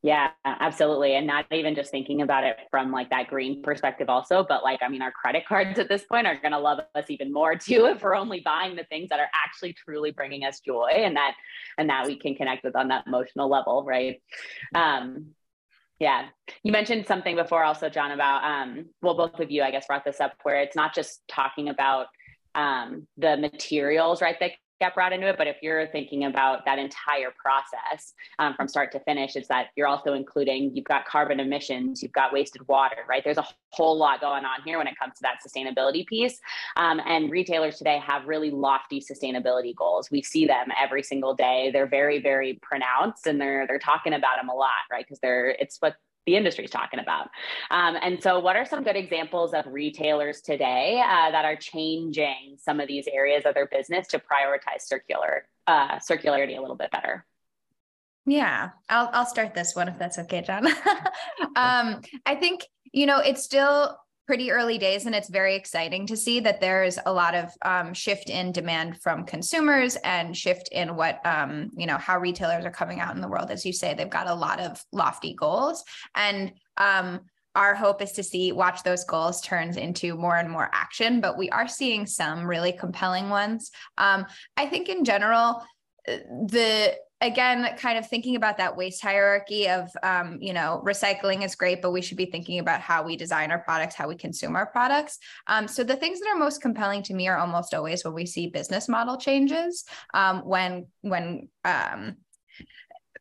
Yeah, 0.00 0.30
absolutely. 0.44 1.16
And 1.16 1.26
not 1.26 1.46
even 1.50 1.74
just 1.74 1.90
thinking 1.90 2.22
about 2.22 2.44
it 2.44 2.56
from 2.70 2.92
like 2.92 3.10
that 3.10 3.26
green 3.26 3.62
perspective 3.62 4.08
also, 4.08 4.46
but 4.48 4.62
like, 4.62 4.78
I 4.80 4.88
mean, 4.88 5.02
our 5.02 5.10
credit 5.10 5.44
cards 5.46 5.76
at 5.80 5.88
this 5.88 6.04
point 6.04 6.26
are 6.26 6.36
going 6.40 6.52
to 6.52 6.58
love 6.58 6.78
us 6.94 7.06
even 7.08 7.32
more 7.32 7.56
too 7.56 7.86
if 7.86 8.02
we're 8.02 8.14
only 8.14 8.40
buying 8.40 8.76
the 8.76 8.84
things 8.84 9.08
that 9.08 9.18
are 9.18 9.28
actually 9.34 9.72
truly 9.72 10.12
bringing 10.12 10.44
us 10.44 10.60
joy 10.60 10.90
and 10.94 11.16
that, 11.16 11.34
and 11.78 11.90
that 11.90 12.06
we 12.06 12.16
can 12.16 12.36
connect 12.36 12.62
with 12.62 12.76
on 12.76 12.88
that 12.88 13.08
emotional 13.08 13.50
level. 13.50 13.84
Right. 13.84 14.22
Um, 14.72 15.34
yeah. 15.98 16.28
You 16.62 16.72
mentioned 16.72 17.06
something 17.06 17.36
before 17.36 17.64
also, 17.64 17.88
John, 17.88 18.12
about, 18.12 18.44
um, 18.44 18.86
well, 19.02 19.14
both 19.14 19.40
of 19.40 19.50
you, 19.50 19.62
I 19.62 19.70
guess, 19.70 19.86
brought 19.86 20.04
this 20.04 20.20
up 20.20 20.34
where 20.42 20.60
it's 20.60 20.76
not 20.76 20.94
just 20.94 21.22
talking 21.28 21.68
about 21.68 22.06
um, 22.54 23.06
the 23.16 23.36
materials, 23.36 24.22
right, 24.22 24.36
that 24.40 24.52
get 24.80 24.94
brought 24.94 25.12
into 25.12 25.28
it. 25.28 25.36
But 25.36 25.46
if 25.46 25.56
you're 25.62 25.86
thinking 25.88 26.24
about 26.24 26.64
that 26.64 26.78
entire 26.78 27.32
process 27.36 28.14
um, 28.38 28.54
from 28.54 28.68
start 28.68 28.92
to 28.92 29.00
finish, 29.00 29.36
it's 29.36 29.48
that 29.48 29.68
you're 29.76 29.86
also 29.86 30.14
including, 30.14 30.74
you've 30.74 30.84
got 30.84 31.06
carbon 31.06 31.40
emissions, 31.40 32.02
you've 32.02 32.12
got 32.12 32.32
wasted 32.32 32.66
water, 32.68 33.04
right? 33.08 33.22
There's 33.24 33.38
a 33.38 33.46
whole 33.70 33.96
lot 33.96 34.20
going 34.20 34.44
on 34.44 34.62
here 34.64 34.78
when 34.78 34.86
it 34.86 34.94
comes 34.98 35.14
to 35.14 35.22
that 35.22 35.38
sustainability 35.46 36.06
piece. 36.06 36.38
Um, 36.76 37.00
and 37.06 37.30
retailers 37.30 37.76
today 37.76 38.00
have 38.06 38.26
really 38.26 38.50
lofty 38.50 39.00
sustainability 39.00 39.74
goals. 39.74 40.10
We 40.10 40.22
see 40.22 40.46
them 40.46 40.68
every 40.80 41.02
single 41.02 41.34
day. 41.34 41.70
They're 41.72 41.88
very, 41.88 42.20
very 42.20 42.58
pronounced 42.62 43.26
and 43.26 43.40
they're, 43.40 43.66
they're 43.66 43.78
talking 43.78 44.14
about 44.14 44.36
them 44.38 44.48
a 44.48 44.54
lot, 44.54 44.86
right? 44.90 45.04
Because 45.04 45.20
they're, 45.20 45.50
it's 45.50 45.78
what 45.80 45.96
the 46.28 46.36
industry 46.36 46.64
is 46.64 46.70
talking 46.70 47.00
about. 47.00 47.30
Um, 47.70 47.96
and 48.02 48.22
so, 48.22 48.38
what 48.38 48.54
are 48.54 48.66
some 48.66 48.84
good 48.84 48.96
examples 48.96 49.54
of 49.54 49.66
retailers 49.66 50.42
today 50.42 51.02
uh, 51.02 51.30
that 51.30 51.46
are 51.46 51.56
changing 51.56 52.56
some 52.58 52.80
of 52.80 52.86
these 52.86 53.08
areas 53.10 53.44
of 53.46 53.54
their 53.54 53.66
business 53.66 54.06
to 54.08 54.18
prioritize 54.18 54.82
circular 54.82 55.48
uh, 55.66 55.96
circularity 55.96 56.58
a 56.58 56.60
little 56.60 56.76
bit 56.76 56.90
better? 56.90 57.24
Yeah, 58.26 58.70
I'll 58.90 59.08
I'll 59.14 59.26
start 59.26 59.54
this 59.54 59.74
one 59.74 59.88
if 59.88 59.98
that's 59.98 60.18
okay, 60.18 60.42
John. 60.42 60.66
um, 61.56 62.02
I 62.26 62.34
think 62.38 62.66
you 62.92 63.06
know 63.06 63.20
it's 63.20 63.42
still 63.42 63.96
pretty 64.28 64.52
early 64.52 64.76
days 64.76 65.06
and 65.06 65.14
it's 65.14 65.30
very 65.30 65.56
exciting 65.56 66.06
to 66.06 66.14
see 66.14 66.38
that 66.38 66.60
there's 66.60 66.98
a 67.06 67.12
lot 67.12 67.34
of 67.34 67.50
um, 67.62 67.94
shift 67.94 68.28
in 68.28 68.52
demand 68.52 69.00
from 69.00 69.24
consumers 69.24 69.96
and 70.04 70.36
shift 70.36 70.68
in 70.70 70.94
what 70.94 71.24
um, 71.24 71.70
you 71.74 71.86
know 71.86 71.96
how 71.96 72.18
retailers 72.18 72.66
are 72.66 72.70
coming 72.70 73.00
out 73.00 73.14
in 73.14 73.22
the 73.22 73.28
world. 73.28 73.50
As 73.50 73.64
you 73.64 73.72
say 73.72 73.94
they've 73.94 74.10
got 74.10 74.28
a 74.28 74.34
lot 74.34 74.60
of 74.60 74.84
lofty 74.92 75.32
goals 75.32 75.82
and 76.14 76.52
um, 76.76 77.20
our 77.54 77.74
hope 77.74 78.02
is 78.02 78.12
to 78.12 78.22
see 78.22 78.52
watch 78.52 78.82
those 78.82 79.02
goals 79.04 79.40
turns 79.40 79.78
into 79.78 80.14
more 80.14 80.36
and 80.36 80.50
more 80.50 80.68
action 80.74 81.22
but 81.22 81.38
we 81.38 81.48
are 81.48 81.66
seeing 81.66 82.04
some 82.04 82.44
really 82.44 82.72
compelling 82.72 83.30
ones. 83.30 83.70
Um, 83.96 84.26
i 84.58 84.66
think 84.66 84.90
in 84.90 85.06
general 85.06 85.64
uh, 86.06 86.18
the 86.48 86.94
again 87.20 87.76
kind 87.76 87.98
of 87.98 88.06
thinking 88.06 88.36
about 88.36 88.58
that 88.58 88.76
waste 88.76 89.02
hierarchy 89.02 89.68
of 89.68 89.90
um, 90.02 90.38
you 90.40 90.52
know 90.52 90.82
recycling 90.86 91.44
is 91.44 91.54
great 91.54 91.82
but 91.82 91.90
we 91.90 92.00
should 92.00 92.16
be 92.16 92.26
thinking 92.26 92.60
about 92.60 92.80
how 92.80 93.02
we 93.02 93.16
design 93.16 93.50
our 93.50 93.58
products 93.58 93.94
how 93.94 94.08
we 94.08 94.16
consume 94.16 94.56
our 94.56 94.66
products. 94.66 95.18
Um, 95.46 95.66
so 95.66 95.82
the 95.84 95.96
things 95.96 96.20
that 96.20 96.28
are 96.28 96.38
most 96.38 96.62
compelling 96.62 97.02
to 97.04 97.14
me 97.14 97.28
are 97.28 97.38
almost 97.38 97.74
always 97.74 98.04
when 98.04 98.14
we 98.14 98.26
see 98.26 98.48
business 98.48 98.88
model 98.88 99.16
changes 99.16 99.84
um, 100.14 100.40
when 100.40 100.86
when 101.00 101.48
um, 101.64 102.16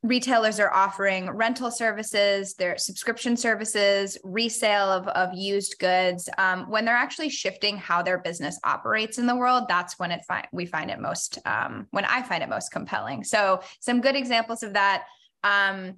retailers 0.08 0.60
are 0.60 0.74
offering 0.74 1.30
rental 1.30 1.70
services, 1.70 2.54
their 2.54 2.78
subscription 2.78 3.36
services, 3.36 4.18
resale 4.24 4.90
of, 4.92 5.08
of 5.10 5.34
used 5.34 5.78
goods. 5.80 6.30
Um, 6.38 6.70
when 6.70 6.86
they're 6.86 6.96
actually 6.96 7.30
shifting 7.30 7.78
how 7.78 8.02
their 8.02 8.18
business 8.18 8.60
operates 8.64 9.18
in 9.18 9.28
the 9.28 9.36
world, 9.36 9.66
that's 9.68 10.00
when 10.00 10.12
it 10.12 10.22
fi- 10.28 10.48
we 10.52 10.66
find 10.66 10.90
it 10.90 11.00
most, 11.00 11.40
um, 11.46 11.88
when 11.92 12.06
I 12.06 12.22
find 12.22 12.42
it 12.42 12.50
most 12.50 12.72
compelling. 12.72 13.24
So 13.24 13.62
some 13.80 14.02
good 14.02 14.16
examples 14.16 14.64
of 14.64 14.74
that. 14.74 15.06
Um, 15.44 15.96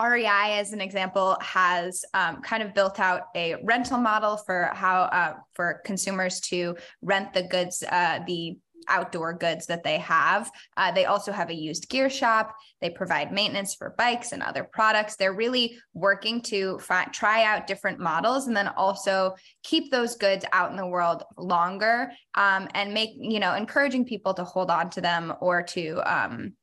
REI, 0.00 0.58
as 0.58 0.72
an 0.72 0.80
example, 0.80 1.36
has 1.42 2.04
um, 2.14 2.40
kind 2.40 2.62
of 2.62 2.72
built 2.72 2.98
out 2.98 3.24
a 3.36 3.56
rental 3.62 3.98
model 3.98 4.38
for 4.38 4.70
how 4.72 5.02
uh, 5.02 5.34
for 5.52 5.82
consumers 5.84 6.40
to 6.40 6.76
rent 7.02 7.34
the 7.34 7.42
goods, 7.42 7.84
uh, 7.90 8.20
the 8.26 8.56
outdoor 8.88 9.32
goods 9.32 9.66
that 9.66 9.82
they 9.82 9.98
have. 9.98 10.50
Uh, 10.76 10.92
they 10.92 11.04
also 11.04 11.32
have 11.32 11.50
a 11.50 11.54
used 11.54 11.88
gear 11.88 12.10
shop. 12.10 12.54
They 12.80 12.90
provide 12.90 13.32
maintenance 13.32 13.74
for 13.74 13.94
bikes 13.96 14.32
and 14.32 14.42
other 14.42 14.64
products. 14.64 15.16
They're 15.16 15.32
really 15.32 15.78
working 15.94 16.40
to 16.42 16.78
fi- 16.78 17.04
try 17.06 17.44
out 17.44 17.66
different 17.66 17.98
models 17.98 18.46
and 18.46 18.56
then 18.56 18.68
also 18.68 19.34
keep 19.62 19.90
those 19.90 20.16
goods 20.16 20.44
out 20.52 20.70
in 20.70 20.76
the 20.76 20.86
world 20.86 21.22
longer 21.36 22.10
um, 22.34 22.68
and 22.74 22.94
make, 22.94 23.10
you 23.18 23.40
know, 23.40 23.54
encouraging 23.54 24.04
people 24.04 24.34
to 24.34 24.44
hold 24.44 24.70
on 24.70 24.90
to 24.90 25.00
them 25.00 25.32
or 25.40 25.62
to, 25.62 26.00
um, 26.04 26.54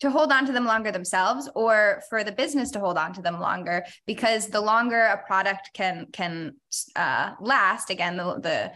to 0.00 0.10
hold 0.10 0.32
on 0.32 0.44
to 0.44 0.52
them 0.52 0.66
longer 0.66 0.92
themselves 0.92 1.48
or 1.54 2.02
for 2.10 2.24
the 2.24 2.32
business 2.32 2.70
to 2.72 2.80
hold 2.80 2.98
on 2.98 3.12
to 3.14 3.22
them 3.22 3.40
longer 3.40 3.84
because 4.06 4.48
the 4.48 4.60
longer 4.60 5.00
a 5.00 5.18
product 5.24 5.70
can 5.72 6.06
can 6.12 6.54
uh, 6.96 7.32
last 7.40 7.90
again 7.90 8.16
the, 8.16 8.38
the 8.40 8.72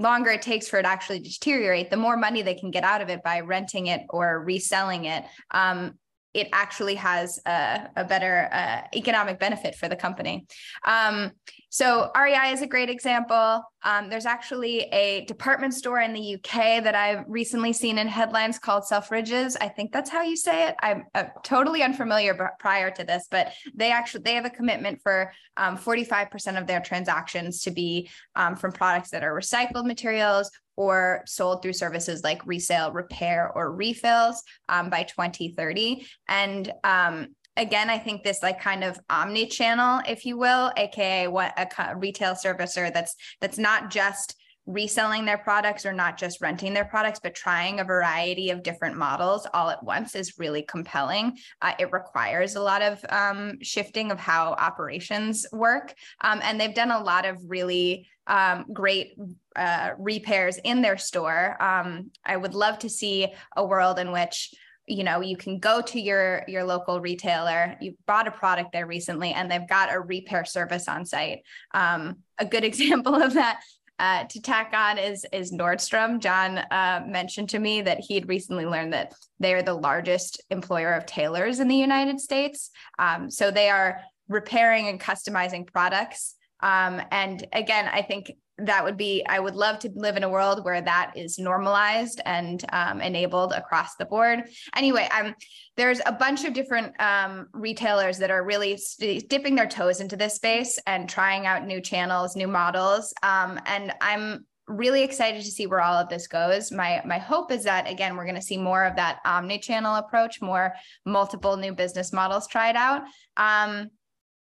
longer 0.00 0.30
it 0.30 0.42
takes 0.42 0.68
for 0.68 0.78
it 0.78 0.86
actually 0.86 1.20
to 1.20 1.30
deteriorate, 1.30 1.90
the 1.90 1.96
more 1.96 2.16
money 2.16 2.42
they 2.42 2.54
can 2.54 2.70
get 2.70 2.84
out 2.84 3.00
of 3.00 3.08
it 3.08 3.22
by 3.22 3.40
renting 3.40 3.86
it 3.86 4.02
or 4.08 4.42
reselling 4.42 5.04
it. 5.04 5.24
Um, 5.50 5.98
it 6.32 6.48
actually 6.52 6.94
has 6.94 7.40
a, 7.46 7.88
a 7.96 8.04
better 8.04 8.48
uh, 8.52 8.82
economic 8.94 9.38
benefit 9.38 9.74
for 9.74 9.88
the 9.88 9.96
company. 9.96 10.46
Um, 10.84 11.32
so 11.70 12.10
REI 12.16 12.52
is 12.52 12.62
a 12.62 12.66
great 12.66 12.90
example. 12.90 13.62
Um, 13.82 14.10
there's 14.10 14.26
actually 14.26 14.80
a 14.92 15.24
department 15.26 15.72
store 15.74 16.00
in 16.00 16.12
the 16.12 16.34
UK 16.34 16.82
that 16.82 16.94
I've 16.94 17.24
recently 17.28 17.72
seen 17.72 17.98
in 17.98 18.08
headlines 18.08 18.58
called 18.58 18.84
Selfridges. 18.90 19.56
I 19.60 19.68
think 19.68 19.92
that's 19.92 20.10
how 20.10 20.22
you 20.22 20.36
say 20.36 20.68
it. 20.68 20.74
I'm 20.80 21.04
uh, 21.14 21.24
totally 21.44 21.82
unfamiliar 21.82 22.50
prior 22.58 22.90
to 22.90 23.04
this, 23.04 23.26
but 23.30 23.52
they 23.74 23.90
actually 23.92 24.22
they 24.22 24.34
have 24.34 24.44
a 24.44 24.50
commitment 24.50 25.00
for 25.02 25.32
um, 25.56 25.78
45% 25.78 26.60
of 26.60 26.66
their 26.66 26.80
transactions 26.80 27.62
to 27.62 27.70
be 27.70 28.10
um, 28.34 28.56
from 28.56 28.72
products 28.72 29.10
that 29.10 29.24
are 29.24 29.34
recycled 29.34 29.86
materials 29.86 30.50
or 30.80 31.22
sold 31.26 31.60
through 31.60 31.74
services 31.74 32.24
like 32.24 32.46
resale, 32.46 32.90
repair, 32.90 33.52
or 33.54 33.70
refills 33.70 34.42
um, 34.70 34.88
by 34.88 35.02
2030. 35.02 36.06
And 36.26 36.72
um, 36.84 37.26
again, 37.58 37.90
I 37.90 37.98
think 37.98 38.22
this 38.22 38.42
like 38.42 38.62
kind 38.62 38.82
of 38.82 38.98
omni-channel, 39.10 40.00
if 40.08 40.24
you 40.24 40.38
will, 40.38 40.72
aka 40.78 41.28
what 41.28 41.52
a 41.58 41.94
retail 41.94 42.32
servicer 42.32 42.90
that's 42.94 43.14
that's 43.42 43.58
not 43.58 43.90
just 43.90 44.39
reselling 44.70 45.24
their 45.24 45.38
products 45.38 45.84
or 45.84 45.92
not 45.92 46.16
just 46.16 46.40
renting 46.40 46.72
their 46.72 46.84
products, 46.84 47.20
but 47.20 47.34
trying 47.34 47.80
a 47.80 47.84
variety 47.84 48.50
of 48.50 48.62
different 48.62 48.96
models 48.96 49.46
all 49.52 49.68
at 49.68 49.82
once 49.82 50.14
is 50.14 50.38
really 50.38 50.62
compelling. 50.62 51.36
Uh, 51.60 51.72
it 51.78 51.92
requires 51.92 52.54
a 52.54 52.62
lot 52.62 52.80
of 52.80 53.04
um, 53.08 53.58
shifting 53.62 54.10
of 54.10 54.20
how 54.20 54.52
operations 54.52 55.46
work. 55.52 55.94
Um, 56.20 56.40
and 56.42 56.60
they've 56.60 56.74
done 56.74 56.92
a 56.92 57.02
lot 57.02 57.26
of 57.26 57.38
really 57.46 58.08
um, 58.26 58.66
great 58.72 59.14
uh, 59.56 59.90
repairs 59.98 60.58
in 60.58 60.82
their 60.82 60.96
store. 60.96 61.60
Um, 61.60 62.12
I 62.24 62.36
would 62.36 62.54
love 62.54 62.78
to 62.80 62.88
see 62.88 63.26
a 63.56 63.66
world 63.66 63.98
in 63.98 64.12
which 64.12 64.54
you 64.86 65.04
know 65.04 65.20
you 65.20 65.36
can 65.36 65.58
go 65.58 65.80
to 65.80 66.00
your 66.00 66.42
your 66.48 66.64
local 66.64 67.00
retailer 67.00 67.76
you 67.80 67.94
bought 68.06 68.26
a 68.26 68.30
product 68.30 68.72
there 68.72 68.86
recently 68.86 69.32
and 69.32 69.48
they've 69.48 69.68
got 69.68 69.92
a 69.92 70.00
repair 70.00 70.44
service 70.44 70.88
on 70.88 71.06
site 71.06 71.42
um, 71.72 72.16
a 72.38 72.44
good 72.44 72.64
example 72.70 73.14
of 73.14 73.34
that 73.34 73.60
uh, 74.00 74.24
to 74.24 74.40
tack 74.40 74.72
on 74.74 74.96
is 74.96 75.26
is 75.30 75.52
Nordstrom. 75.52 76.20
John 76.20 76.58
uh, 76.58 77.04
mentioned 77.06 77.50
to 77.50 77.58
me 77.58 77.82
that 77.82 78.00
he 78.00 78.14
had 78.14 78.28
recently 78.28 78.64
learned 78.64 78.94
that 78.94 79.12
they 79.38 79.52
are 79.52 79.62
the 79.62 79.74
largest 79.74 80.42
employer 80.48 80.94
of 80.94 81.04
tailors 81.04 81.60
in 81.60 81.68
the 81.68 81.76
United 81.76 82.18
States. 82.18 82.70
Um, 82.98 83.30
so 83.30 83.50
they 83.50 83.68
are 83.68 84.00
repairing 84.28 84.88
and 84.88 84.98
customizing 84.98 85.70
products. 85.70 86.34
Um, 86.62 87.02
and 87.10 87.46
again, 87.52 87.90
I 87.92 88.00
think 88.00 88.32
that 88.66 88.84
would 88.84 88.96
be 88.96 89.24
i 89.28 89.38
would 89.38 89.54
love 89.54 89.78
to 89.78 89.90
live 89.94 90.16
in 90.16 90.24
a 90.24 90.28
world 90.28 90.64
where 90.64 90.80
that 90.80 91.12
is 91.16 91.38
normalized 91.38 92.20
and 92.24 92.64
um, 92.72 93.00
enabled 93.00 93.52
across 93.52 93.96
the 93.96 94.04
board. 94.04 94.44
Anyway 94.76 95.08
i'm 95.10 95.34
there's 95.76 96.00
a 96.06 96.12
bunch 96.12 96.44
of 96.44 96.52
different 96.52 96.98
um, 97.00 97.48
retailers 97.52 98.18
that 98.18 98.30
are 98.30 98.44
really 98.44 98.76
st- 98.76 99.28
dipping 99.28 99.54
their 99.54 99.66
toes 99.66 100.00
into 100.00 100.16
this 100.16 100.34
space 100.34 100.78
and 100.86 101.08
trying 101.08 101.46
out 101.46 101.66
new 101.66 101.80
channels 101.80 102.36
new 102.36 102.48
models. 102.48 103.12
Um, 103.22 103.60
and 103.66 103.92
i'm 104.00 104.46
really 104.66 105.02
excited 105.02 105.42
to 105.42 105.50
see 105.50 105.66
where 105.66 105.80
all 105.80 105.94
of 105.94 106.08
this 106.08 106.28
goes. 106.28 106.70
My 106.70 107.02
my 107.04 107.18
hope 107.18 107.50
is 107.50 107.64
that 107.64 107.90
again 107.90 108.16
we're 108.16 108.24
going 108.24 108.36
to 108.36 108.42
see 108.42 108.56
more 108.56 108.84
of 108.84 108.96
that 108.96 109.18
omni-channel 109.24 109.96
approach 109.96 110.40
more 110.40 110.74
multiple 111.04 111.56
new 111.56 111.74
business 111.74 112.12
models 112.12 112.46
tried 112.46 112.76
out. 112.76 113.02
Um, 113.36 113.90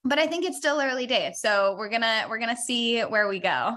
but 0.04 0.18
i 0.18 0.26
think 0.26 0.44
it's 0.44 0.56
still 0.56 0.80
early 0.80 1.06
days 1.06 1.40
so 1.40 1.74
we're 1.78 1.88
gonna 1.88 2.26
we're 2.28 2.38
gonna 2.38 2.56
see 2.56 3.00
where 3.02 3.28
we 3.28 3.38
go 3.38 3.76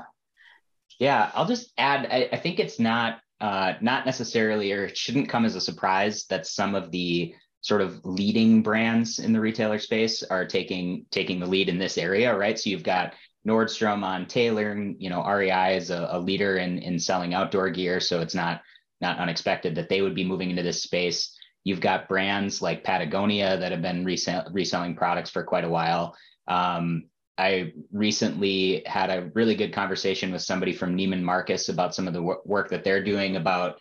yeah, 0.99 1.31
I'll 1.33 1.45
just 1.45 1.71
add. 1.77 2.07
I, 2.11 2.29
I 2.31 2.37
think 2.37 2.59
it's 2.59 2.79
not 2.79 3.19
uh, 3.41 3.73
not 3.81 4.05
necessarily, 4.05 4.71
or 4.71 4.85
it 4.85 4.97
shouldn't 4.97 5.29
come 5.29 5.45
as 5.45 5.55
a 5.55 5.61
surprise 5.61 6.25
that 6.27 6.47
some 6.47 6.75
of 6.75 6.91
the 6.91 7.33
sort 7.61 7.81
of 7.81 7.99
leading 8.03 8.61
brands 8.61 9.19
in 9.19 9.33
the 9.33 9.39
retailer 9.39 9.79
space 9.79 10.21
are 10.23 10.45
taking 10.45 11.05
taking 11.11 11.39
the 11.39 11.45
lead 11.45 11.69
in 11.69 11.77
this 11.77 11.97
area, 11.97 12.35
right? 12.35 12.59
So 12.59 12.69
you've 12.69 12.83
got 12.83 13.13
Nordstrom 13.47 14.03
on 14.03 14.27
tailoring. 14.27 14.95
You 14.99 15.09
know, 15.09 15.25
REI 15.25 15.77
is 15.77 15.89
a, 15.89 16.07
a 16.11 16.19
leader 16.19 16.57
in 16.57 16.79
in 16.79 16.99
selling 16.99 17.33
outdoor 17.33 17.69
gear, 17.69 17.99
so 17.99 18.21
it's 18.21 18.35
not 18.35 18.61
not 19.01 19.17
unexpected 19.17 19.75
that 19.75 19.89
they 19.89 20.01
would 20.01 20.15
be 20.15 20.23
moving 20.23 20.49
into 20.49 20.63
this 20.63 20.83
space. 20.83 21.37
You've 21.63 21.81
got 21.81 22.09
brands 22.09 22.61
like 22.61 22.83
Patagonia 22.83 23.57
that 23.57 23.71
have 23.71 23.81
been 23.81 24.03
resell- 24.03 24.47
reselling 24.51 24.95
products 24.95 25.29
for 25.29 25.43
quite 25.43 25.63
a 25.63 25.69
while. 25.69 26.15
Um, 26.47 27.05
I 27.37 27.73
recently 27.91 28.83
had 28.85 29.09
a 29.09 29.29
really 29.33 29.55
good 29.55 29.73
conversation 29.73 30.31
with 30.31 30.41
somebody 30.41 30.73
from 30.73 30.95
Neiman 30.95 31.23
Marcus 31.23 31.69
about 31.69 31.95
some 31.95 32.07
of 32.07 32.13
the 32.13 32.21
work 32.21 32.69
that 32.69 32.83
they're 32.83 33.03
doing 33.03 33.35
about 33.35 33.79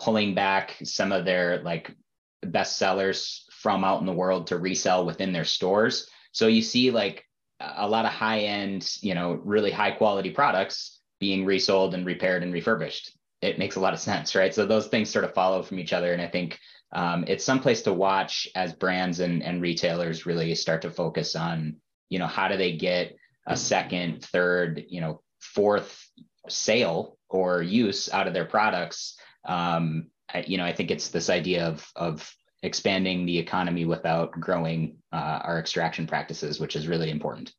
pulling 0.00 0.34
back 0.34 0.76
some 0.82 1.12
of 1.12 1.24
their 1.24 1.62
like 1.62 1.94
best 2.42 2.76
sellers 2.76 3.46
from 3.50 3.84
out 3.84 4.00
in 4.00 4.06
the 4.06 4.12
world 4.12 4.48
to 4.48 4.58
resell 4.58 5.04
within 5.04 5.32
their 5.32 5.44
stores. 5.44 6.08
So 6.32 6.46
you 6.46 6.62
see 6.62 6.90
like 6.90 7.24
a 7.60 7.88
lot 7.88 8.04
of 8.04 8.12
high 8.12 8.40
end, 8.40 8.88
you 9.00 9.14
know, 9.14 9.32
really 9.32 9.70
high 9.70 9.90
quality 9.90 10.30
products 10.30 11.00
being 11.20 11.44
resold 11.44 11.94
and 11.94 12.06
repaired 12.06 12.42
and 12.42 12.52
refurbished. 12.52 13.16
It 13.42 13.58
makes 13.58 13.76
a 13.76 13.80
lot 13.80 13.94
of 13.94 14.00
sense, 14.00 14.34
right? 14.34 14.54
So 14.54 14.66
those 14.66 14.88
things 14.88 15.10
sort 15.10 15.24
of 15.24 15.34
follow 15.34 15.62
from 15.62 15.78
each 15.78 15.92
other. 15.92 16.12
And 16.12 16.22
I 16.22 16.28
think 16.28 16.58
um, 16.92 17.24
it's 17.26 17.44
someplace 17.44 17.82
to 17.82 17.92
watch 17.92 18.48
as 18.54 18.72
brands 18.72 19.20
and, 19.20 19.42
and 19.42 19.60
retailers 19.60 20.26
really 20.26 20.54
start 20.54 20.82
to 20.82 20.90
focus 20.90 21.36
on, 21.36 21.76
you 22.08 22.18
know, 22.18 22.26
how 22.26 22.48
do 22.48 22.56
they 22.56 22.76
get 22.76 23.16
a 23.46 23.56
second, 23.56 24.24
third, 24.24 24.84
you 24.88 25.00
know, 25.00 25.22
fourth 25.40 26.06
sale 26.48 27.18
or 27.28 27.62
use 27.62 28.08
out 28.12 28.26
of 28.26 28.34
their 28.34 28.44
products. 28.44 29.18
Um, 29.44 30.10
I, 30.32 30.44
you 30.46 30.58
know, 30.58 30.64
I 30.64 30.72
think 30.72 30.90
it's 30.90 31.08
this 31.08 31.30
idea 31.30 31.66
of 31.66 31.86
of 31.96 32.34
expanding 32.62 33.24
the 33.24 33.38
economy 33.38 33.84
without 33.84 34.32
growing 34.32 34.98
uh, 35.12 35.40
our 35.44 35.58
extraction 35.58 36.06
practices, 36.06 36.58
which 36.58 36.76
is 36.76 36.88
really 36.88 37.10
important. 37.10 37.52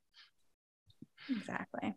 Exactly. 1.29 1.95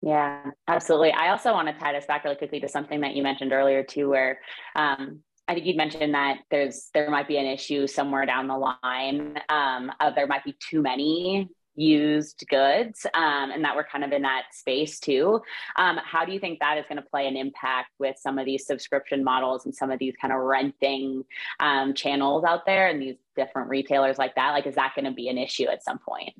Yeah, 0.00 0.50
absolutely. 0.68 1.12
I 1.12 1.30
also 1.30 1.52
want 1.52 1.68
to 1.68 1.74
tie 1.74 1.92
this 1.92 2.04
back 2.06 2.24
really 2.24 2.36
quickly 2.36 2.60
to 2.60 2.68
something 2.68 3.00
that 3.00 3.16
you 3.16 3.22
mentioned 3.22 3.52
earlier 3.52 3.82
too, 3.82 4.10
where 4.10 4.40
um, 4.76 5.20
I 5.46 5.54
think 5.54 5.66
you 5.66 5.76
mentioned 5.76 6.14
that 6.14 6.38
there's 6.50 6.90
there 6.94 7.10
might 7.10 7.28
be 7.28 7.36
an 7.36 7.46
issue 7.46 7.86
somewhere 7.86 8.24
down 8.24 8.48
the 8.48 8.56
line. 8.82 9.38
Um, 9.48 9.92
of 10.00 10.14
there 10.14 10.26
might 10.26 10.44
be 10.44 10.56
too 10.58 10.80
many 10.80 11.48
used 11.76 12.44
goods 12.48 13.04
um, 13.14 13.50
and 13.50 13.64
that 13.64 13.74
we're 13.74 13.84
kind 13.84 14.04
of 14.04 14.12
in 14.12 14.22
that 14.22 14.44
space 14.52 15.00
too. 15.00 15.40
Um, 15.76 15.98
how 16.02 16.24
do 16.24 16.32
you 16.32 16.38
think 16.38 16.60
that 16.60 16.78
is 16.78 16.84
going 16.88 17.02
to 17.02 17.08
play 17.08 17.26
an 17.26 17.36
impact 17.36 17.90
with 17.98 18.16
some 18.18 18.38
of 18.38 18.46
these 18.46 18.66
subscription 18.66 19.24
models 19.24 19.64
and 19.64 19.74
some 19.74 19.90
of 19.90 19.98
these 19.98 20.14
kind 20.20 20.32
of 20.32 20.40
renting 20.40 21.24
um, 21.60 21.94
channels 21.94 22.44
out 22.44 22.64
there 22.64 22.88
and 22.88 23.02
these 23.02 23.16
different 23.36 23.68
retailers 23.68 24.18
like 24.18 24.34
that? 24.36 24.52
Like 24.52 24.66
is 24.66 24.76
that 24.76 24.92
going 24.94 25.06
to 25.06 25.12
be 25.12 25.28
an 25.28 25.38
issue 25.38 25.66
at 25.66 25.84
some 25.84 25.98
point? 25.98 26.34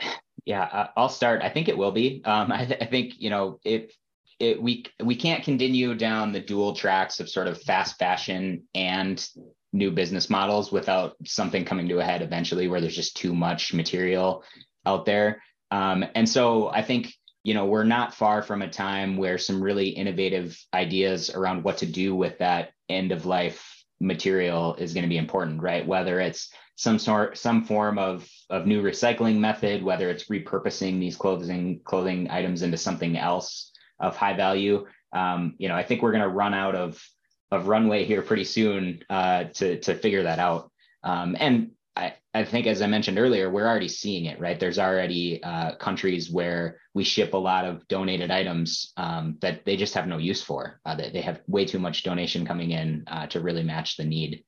Yeah 0.46 0.88
i'll 0.94 1.08
start. 1.08 1.40
I 1.42 1.48
think 1.48 1.68
it 1.68 1.78
will 1.78 1.90
be. 1.90 2.20
Um, 2.26 2.52
I, 2.52 2.66
th- 2.66 2.82
I 2.82 2.84
think 2.84 3.14
you 3.18 3.30
know 3.30 3.60
if 3.64 3.96
it, 4.40 4.60
we 4.60 4.84
we 5.02 5.16
can't 5.16 5.44
continue 5.44 5.94
down 5.94 6.32
the 6.32 6.40
dual 6.40 6.74
tracks 6.74 7.20
of 7.20 7.28
sort 7.28 7.46
of 7.46 7.62
fast 7.62 7.98
fashion 7.98 8.64
and 8.74 9.26
new 9.72 9.90
business 9.90 10.30
models 10.30 10.70
without 10.70 11.16
something 11.24 11.64
coming 11.64 11.88
to 11.88 11.98
a 11.98 12.04
head 12.04 12.22
eventually 12.22 12.68
where 12.68 12.80
there's 12.80 12.94
just 12.94 13.16
too 13.16 13.34
much 13.34 13.74
material 13.74 14.44
out 14.86 15.04
there. 15.04 15.42
Um, 15.70 16.04
and 16.14 16.28
so 16.28 16.68
I 16.68 16.82
think, 16.82 17.12
you 17.42 17.54
know, 17.54 17.66
we're 17.66 17.84
not 17.84 18.14
far 18.14 18.42
from 18.42 18.62
a 18.62 18.70
time 18.70 19.16
where 19.16 19.36
some 19.36 19.62
really 19.62 19.88
innovative 19.88 20.56
ideas 20.72 21.30
around 21.30 21.64
what 21.64 21.78
to 21.78 21.86
do 21.86 22.14
with 22.14 22.38
that 22.38 22.70
end 22.88 23.10
of 23.10 23.26
life 23.26 23.84
material 24.00 24.76
is 24.76 24.94
going 24.94 25.02
to 25.02 25.08
be 25.08 25.18
important, 25.18 25.60
right? 25.60 25.86
Whether 25.86 26.20
it's 26.20 26.52
some 26.76 26.98
sort, 26.98 27.36
some 27.36 27.64
form 27.64 27.98
of, 27.98 28.28
of 28.50 28.66
new 28.66 28.82
recycling 28.82 29.38
method, 29.38 29.82
whether 29.82 30.08
it's 30.08 30.28
repurposing 30.28 31.00
these 31.00 31.16
clothing, 31.16 31.80
clothing 31.84 32.30
items 32.30 32.62
into 32.62 32.76
something 32.76 33.16
else 33.16 33.72
of 34.00 34.16
high 34.16 34.34
value. 34.34 34.86
Um, 35.12 35.54
you 35.58 35.68
know, 35.68 35.76
I 35.76 35.82
think 35.82 36.02
we're 36.02 36.12
going 36.12 36.22
to 36.22 36.28
run 36.28 36.54
out 36.54 36.74
of 36.74 37.02
of 37.50 37.68
runway 37.68 38.04
here 38.04 38.22
pretty 38.22 38.44
soon 38.44 39.00
uh, 39.10 39.44
to 39.44 39.78
to 39.80 39.94
figure 39.94 40.24
that 40.24 40.38
out. 40.38 40.70
Um, 41.02 41.36
and 41.38 41.70
I, 41.96 42.14
I 42.32 42.44
think, 42.44 42.66
as 42.66 42.82
I 42.82 42.86
mentioned 42.88 43.18
earlier, 43.18 43.50
we're 43.50 43.68
already 43.68 43.88
seeing 43.88 44.24
it, 44.24 44.40
right? 44.40 44.58
There's 44.58 44.78
already 44.80 45.42
uh, 45.42 45.76
countries 45.76 46.30
where 46.30 46.80
we 46.92 47.04
ship 47.04 47.34
a 47.34 47.38
lot 47.38 47.64
of 47.64 47.86
donated 47.86 48.30
items 48.30 48.92
um, 48.96 49.38
that 49.40 49.64
they 49.64 49.76
just 49.76 49.94
have 49.94 50.08
no 50.08 50.18
use 50.18 50.42
for. 50.42 50.80
Uh, 50.84 50.96
they, 50.96 51.10
they 51.10 51.20
have 51.20 51.40
way 51.46 51.64
too 51.64 51.78
much 51.78 52.02
donation 52.02 52.44
coming 52.44 52.72
in 52.72 53.04
uh, 53.06 53.26
to 53.28 53.40
really 53.40 53.62
match 53.62 53.96
the 53.96 54.04
need. 54.04 54.44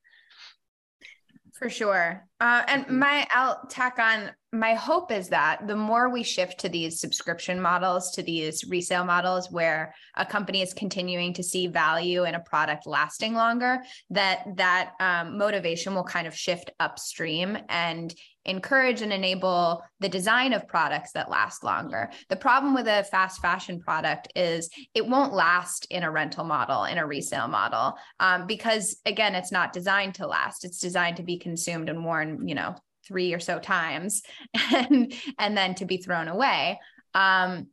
For 1.58 1.70
sure. 1.70 2.26
Uh, 2.38 2.62
and 2.68 2.84
mm-hmm. 2.84 2.98
my, 2.98 3.26
I'll 3.32 3.64
tack 3.68 3.98
on 3.98 4.30
my 4.52 4.74
hope 4.74 5.10
is 5.10 5.28
that 5.30 5.66
the 5.66 5.76
more 5.76 6.08
we 6.08 6.22
shift 6.22 6.60
to 6.60 6.68
these 6.68 7.00
subscription 7.00 7.60
models, 7.60 8.10
to 8.12 8.22
these 8.22 8.64
resale 8.68 9.04
models 9.04 9.50
where 9.50 9.94
a 10.16 10.24
company 10.24 10.62
is 10.62 10.72
continuing 10.74 11.32
to 11.34 11.42
see 11.42 11.66
value 11.66 12.24
in 12.24 12.34
a 12.34 12.40
product 12.40 12.86
lasting 12.86 13.34
longer, 13.34 13.82
that 14.10 14.44
that 14.56 14.92
um, 15.00 15.38
motivation 15.38 15.94
will 15.94 16.04
kind 16.04 16.26
of 16.26 16.34
shift 16.34 16.70
upstream 16.78 17.58
and 17.68 18.14
encourage 18.46 19.02
and 19.02 19.12
enable 19.12 19.82
the 20.00 20.08
design 20.08 20.52
of 20.52 20.66
products 20.66 21.12
that 21.12 21.30
last 21.30 21.62
longer. 21.62 22.10
The 22.28 22.36
problem 22.36 22.74
with 22.74 22.86
a 22.86 23.04
fast 23.04 23.40
fashion 23.40 23.80
product 23.80 24.32
is 24.34 24.70
it 24.94 25.06
won't 25.06 25.32
last 25.32 25.86
in 25.90 26.02
a 26.02 26.10
rental 26.10 26.44
model, 26.44 26.84
in 26.84 26.98
a 26.98 27.06
resale 27.06 27.48
model, 27.48 27.94
um, 28.20 28.46
because 28.46 28.96
again, 29.04 29.34
it's 29.34 29.52
not 29.52 29.72
designed 29.72 30.14
to 30.14 30.26
last. 30.26 30.64
It's 30.64 30.80
designed 30.80 31.18
to 31.18 31.22
be 31.22 31.38
consumed 31.38 31.88
and 31.88 32.04
worn, 32.04 32.48
you 32.48 32.54
know, 32.54 32.76
three 33.06 33.32
or 33.32 33.40
so 33.40 33.58
times 33.58 34.22
and 34.72 35.12
and 35.38 35.56
then 35.56 35.74
to 35.76 35.84
be 35.84 35.98
thrown 35.98 36.28
away. 36.28 36.78
Um, 37.14 37.68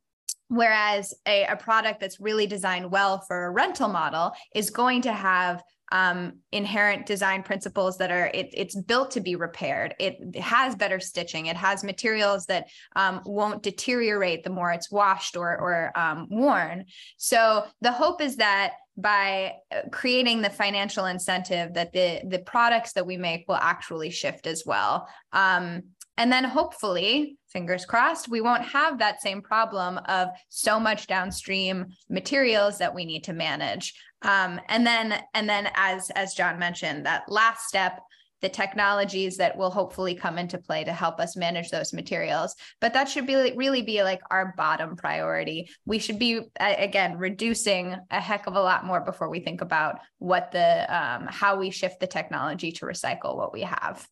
whereas 0.48 1.14
a, 1.28 1.46
a 1.46 1.56
product 1.56 2.00
that's 2.00 2.20
really 2.20 2.48
designed 2.48 2.92
well 2.92 3.20
for 3.28 3.46
a 3.46 3.52
rental 3.52 3.90
model 3.90 4.34
is 4.54 4.70
going 4.70 5.02
to 5.02 5.12
have 5.12 5.64
um, 5.93 6.39
inherent 6.51 7.06
design 7.06 7.43
principles 7.43 7.99
that 7.99 8.12
are 8.12 8.25
it, 8.34 8.49
it's 8.51 8.75
built 8.75 9.12
to 9.12 9.21
be 9.21 9.36
repaired. 9.36 9.93
It 9.99 10.36
has 10.38 10.75
better 10.75 10.99
stitching. 10.99 11.45
It 11.45 11.56
has 11.56 11.84
materials 11.84 12.47
that 12.47 12.67
um, 12.95 13.21
won't 13.25 13.62
deteriorate 13.62 14.43
the 14.43 14.49
more 14.49 14.71
it's 14.71 14.91
washed 14.91 15.38
or, 15.38 15.49
or 15.49 15.91
um, 15.95 16.27
worn. 16.32 16.86
So 17.17 17.65
the 17.82 17.91
hope 17.91 18.21
is 18.21 18.38
that 18.38 18.73
by 18.95 19.53
uh, 19.71 19.82
creating 19.91 20.41
the 20.41 20.49
financial 20.49 21.06
incentive 21.06 21.73
that 21.73 21.93
the 21.93 22.21
the 22.27 22.39
products 22.39 22.93
that 22.93 23.06
we 23.06 23.17
make 23.17 23.45
will 23.47 23.56
actually 23.56 24.10
shift 24.10 24.47
as 24.47 24.63
well. 24.65 25.08
Um, 25.32 25.84
and 26.17 26.32
then 26.32 26.43
hopefully 26.43 27.38
fingers 27.49 27.86
crossed 27.86 28.29
we 28.29 28.39
won't 28.39 28.63
have 28.63 28.99
that 28.99 29.21
same 29.21 29.41
problem 29.41 29.99
of 30.06 30.29
so 30.49 30.79
much 30.79 31.08
downstream 31.08 31.88
materials 32.10 32.77
that 32.77 32.93
we 32.93 33.06
need 33.06 33.23
to 33.23 33.34
manage. 33.34 33.93
Um, 34.21 34.60
and 34.69 34.86
then 34.86 35.19
and 35.34 35.49
then 35.49 35.69
as 35.75 36.10
as 36.12 36.34
john 36.34 36.60
mentioned 36.60 37.06
that 37.06 37.23
last 37.27 37.67
step 37.67 37.99
the 38.43 38.49
technologies 38.49 39.38
that 39.38 39.58
will 39.58 39.71
hopefully 39.71 40.13
come 40.13 40.38
into 40.38 40.58
play 40.58 40.84
to 40.84 40.91
help 40.93 41.19
us 41.19 41.38
manage 41.38 41.69
those 41.69 41.93
materials. 41.93 42.56
But 42.82 42.93
that 42.93 43.10
should 43.10 43.25
be 43.25 43.53
really 43.56 43.82
be 43.82 44.03
like 44.03 44.21
our 44.29 44.53
bottom 44.58 44.97
priority. 44.97 45.69
We 45.86 45.97
should 45.97 46.19
be 46.19 46.41
again 46.60 47.17
reducing 47.17 47.95
a 48.12 48.19
heck 48.19 48.45
of 48.45 48.56
a 48.56 48.62
lot 48.62 48.86
more 48.86 48.99
before 48.99 49.29
we 49.29 49.39
think 49.39 49.62
about 49.62 50.01
what 50.19 50.51
the 50.51 50.95
um, 50.95 51.27
how 51.29 51.58
we 51.58 51.71
shift 51.71 52.01
the 52.01 52.08
technology 52.08 52.73
to 52.73 52.86
recycle 52.86 53.38
what 53.38 53.53
we 53.53 53.62
have. 53.62 54.06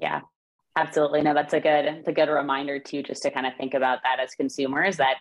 Yeah 0.00 0.20
absolutely. 0.76 1.22
No 1.22 1.34
that's 1.34 1.52
a 1.54 1.60
good 1.60 1.84
it's 1.84 2.08
a 2.08 2.12
good 2.12 2.28
reminder 2.28 2.78
too 2.78 3.02
just 3.02 3.22
to 3.22 3.30
kind 3.30 3.46
of 3.46 3.54
think 3.56 3.74
about 3.74 4.00
that 4.02 4.20
as 4.20 4.34
consumers 4.34 4.96
that 4.96 5.16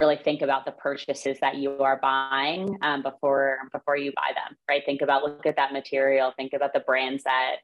really 0.00 0.16
think 0.16 0.42
about 0.42 0.64
the 0.64 0.72
purchases 0.72 1.38
that 1.40 1.56
you 1.56 1.82
are 1.82 1.98
buying 2.00 2.78
um, 2.82 3.02
before 3.02 3.58
before 3.72 3.96
you 3.96 4.12
buy 4.12 4.32
them 4.34 4.56
right? 4.68 4.82
Think 4.84 5.02
about 5.02 5.22
look 5.22 5.46
at 5.46 5.56
that 5.56 5.72
material 5.72 6.32
think 6.36 6.52
about 6.52 6.72
the 6.72 6.80
brands 6.80 7.24
that 7.24 7.56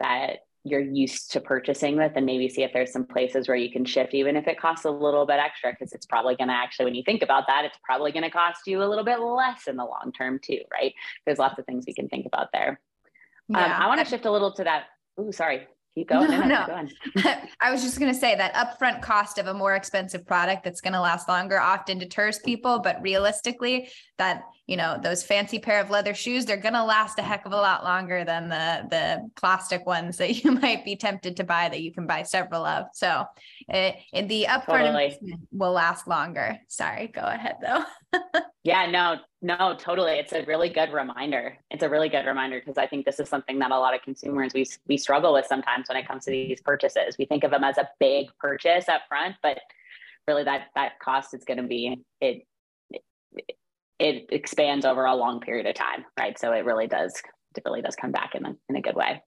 that 0.00 0.38
you're 0.66 0.80
used 0.80 1.30
to 1.32 1.40
purchasing 1.40 1.96
with 1.96 2.12
and 2.16 2.24
maybe 2.24 2.48
see 2.48 2.62
if 2.62 2.72
there's 2.72 2.90
some 2.90 3.04
places 3.04 3.46
where 3.46 3.56
you 3.56 3.70
can 3.70 3.84
shift 3.84 4.14
even 4.14 4.34
if 4.34 4.48
it 4.48 4.58
costs 4.58 4.86
a 4.86 4.90
little 4.90 5.26
bit 5.26 5.38
extra 5.38 5.70
because 5.70 5.92
it's 5.92 6.06
probably 6.06 6.34
going 6.36 6.48
to 6.48 6.54
actually 6.54 6.86
when 6.86 6.94
you 6.94 7.02
think 7.04 7.22
about 7.22 7.46
that 7.46 7.64
it's 7.66 7.78
probably 7.84 8.10
going 8.12 8.22
to 8.22 8.30
cost 8.30 8.66
you 8.66 8.82
a 8.82 8.88
little 8.88 9.04
bit 9.04 9.20
less 9.20 9.66
in 9.66 9.76
the 9.76 9.84
long 9.84 10.10
term 10.16 10.40
too 10.42 10.60
right? 10.72 10.94
There's 11.26 11.38
lots 11.38 11.58
of 11.58 11.66
things 11.66 11.84
we 11.86 11.94
can 11.94 12.08
think 12.08 12.26
about 12.26 12.48
there. 12.52 12.80
Yeah. 13.48 13.62
um, 13.62 13.82
i 13.82 13.86
want 13.88 14.00
to 14.00 14.06
shift 14.06 14.24
a 14.24 14.30
little 14.30 14.52
to 14.54 14.64
that 14.64 14.84
oh 15.18 15.30
sorry 15.30 15.66
keep 15.94 16.08
going. 16.08 16.30
No, 16.30 16.44
no. 16.44 16.88
I 17.60 17.70
was 17.70 17.82
just 17.82 17.98
going 17.98 18.12
to 18.12 18.18
say 18.18 18.34
that 18.34 18.54
upfront 18.54 19.02
cost 19.02 19.38
of 19.38 19.46
a 19.46 19.54
more 19.54 19.74
expensive 19.74 20.26
product 20.26 20.64
that's 20.64 20.80
going 20.80 20.92
to 20.94 21.00
last 21.00 21.28
longer 21.28 21.60
often 21.60 21.98
deters 21.98 22.38
people, 22.40 22.80
but 22.80 23.00
realistically, 23.02 23.88
that 24.18 24.44
you 24.66 24.76
know 24.76 24.98
those 25.02 25.22
fancy 25.22 25.58
pair 25.58 25.80
of 25.80 25.90
leather 25.90 26.14
shoes 26.14 26.46
they're 26.46 26.56
going 26.56 26.74
to 26.74 26.84
last 26.84 27.18
a 27.18 27.22
heck 27.22 27.44
of 27.44 27.52
a 27.52 27.56
lot 27.56 27.84
longer 27.84 28.24
than 28.24 28.48
the 28.48 28.86
the 28.88 29.30
plastic 29.36 29.84
ones 29.84 30.16
that 30.16 30.32
you 30.44 30.52
might 30.52 30.84
be 30.84 30.96
tempted 30.96 31.36
to 31.36 31.44
buy 31.44 31.68
that 31.68 31.82
you 31.82 31.92
can 31.92 32.06
buy 32.06 32.22
several 32.22 32.64
of 32.64 32.86
so 32.94 33.24
it, 33.68 33.96
it 34.12 34.28
the 34.28 34.46
upfront 34.48 34.86
totally. 34.86 35.38
will 35.52 35.72
last 35.72 36.06
longer 36.06 36.58
sorry 36.68 37.08
go 37.08 37.22
ahead 37.22 37.56
though 37.62 37.84
yeah 38.64 38.90
no 38.90 39.16
no 39.42 39.76
totally 39.78 40.12
it's 40.12 40.32
a 40.32 40.44
really 40.44 40.68
good 40.68 40.92
reminder 40.92 41.56
it's 41.70 41.82
a 41.82 41.88
really 41.88 42.08
good 42.08 42.26
reminder 42.26 42.58
because 42.58 42.78
i 42.78 42.86
think 42.86 43.04
this 43.04 43.20
is 43.20 43.28
something 43.28 43.58
that 43.58 43.70
a 43.70 43.78
lot 43.78 43.94
of 43.94 44.02
consumers 44.02 44.52
we 44.54 44.64
we 44.86 44.96
struggle 44.96 45.32
with 45.32 45.46
sometimes 45.46 45.88
when 45.88 45.96
it 45.96 46.06
comes 46.06 46.24
to 46.24 46.30
these 46.30 46.60
purchases 46.60 47.16
we 47.18 47.24
think 47.24 47.44
of 47.44 47.50
them 47.50 47.64
as 47.64 47.78
a 47.78 47.88
big 48.00 48.26
purchase 48.38 48.88
up 48.88 49.02
front 49.08 49.34
but 49.42 49.58
really 50.26 50.44
that 50.44 50.68
that 50.74 50.98
cost 51.00 51.34
is 51.34 51.44
going 51.44 51.58
to 51.58 51.64
be 51.64 52.02
it 52.20 52.46
it 53.98 54.26
expands 54.30 54.84
over 54.84 55.04
a 55.04 55.14
long 55.14 55.40
period 55.40 55.66
of 55.66 55.74
time, 55.74 56.04
right? 56.18 56.38
So 56.38 56.52
it 56.52 56.64
really 56.64 56.86
does 56.86 57.20
it 57.56 57.62
really 57.64 57.82
does 57.82 57.94
come 57.94 58.10
back 58.10 58.34
in 58.34 58.44
a, 58.44 58.56
in 58.68 58.74
a 58.74 58.80
good 58.80 58.96
way. 58.96 59.22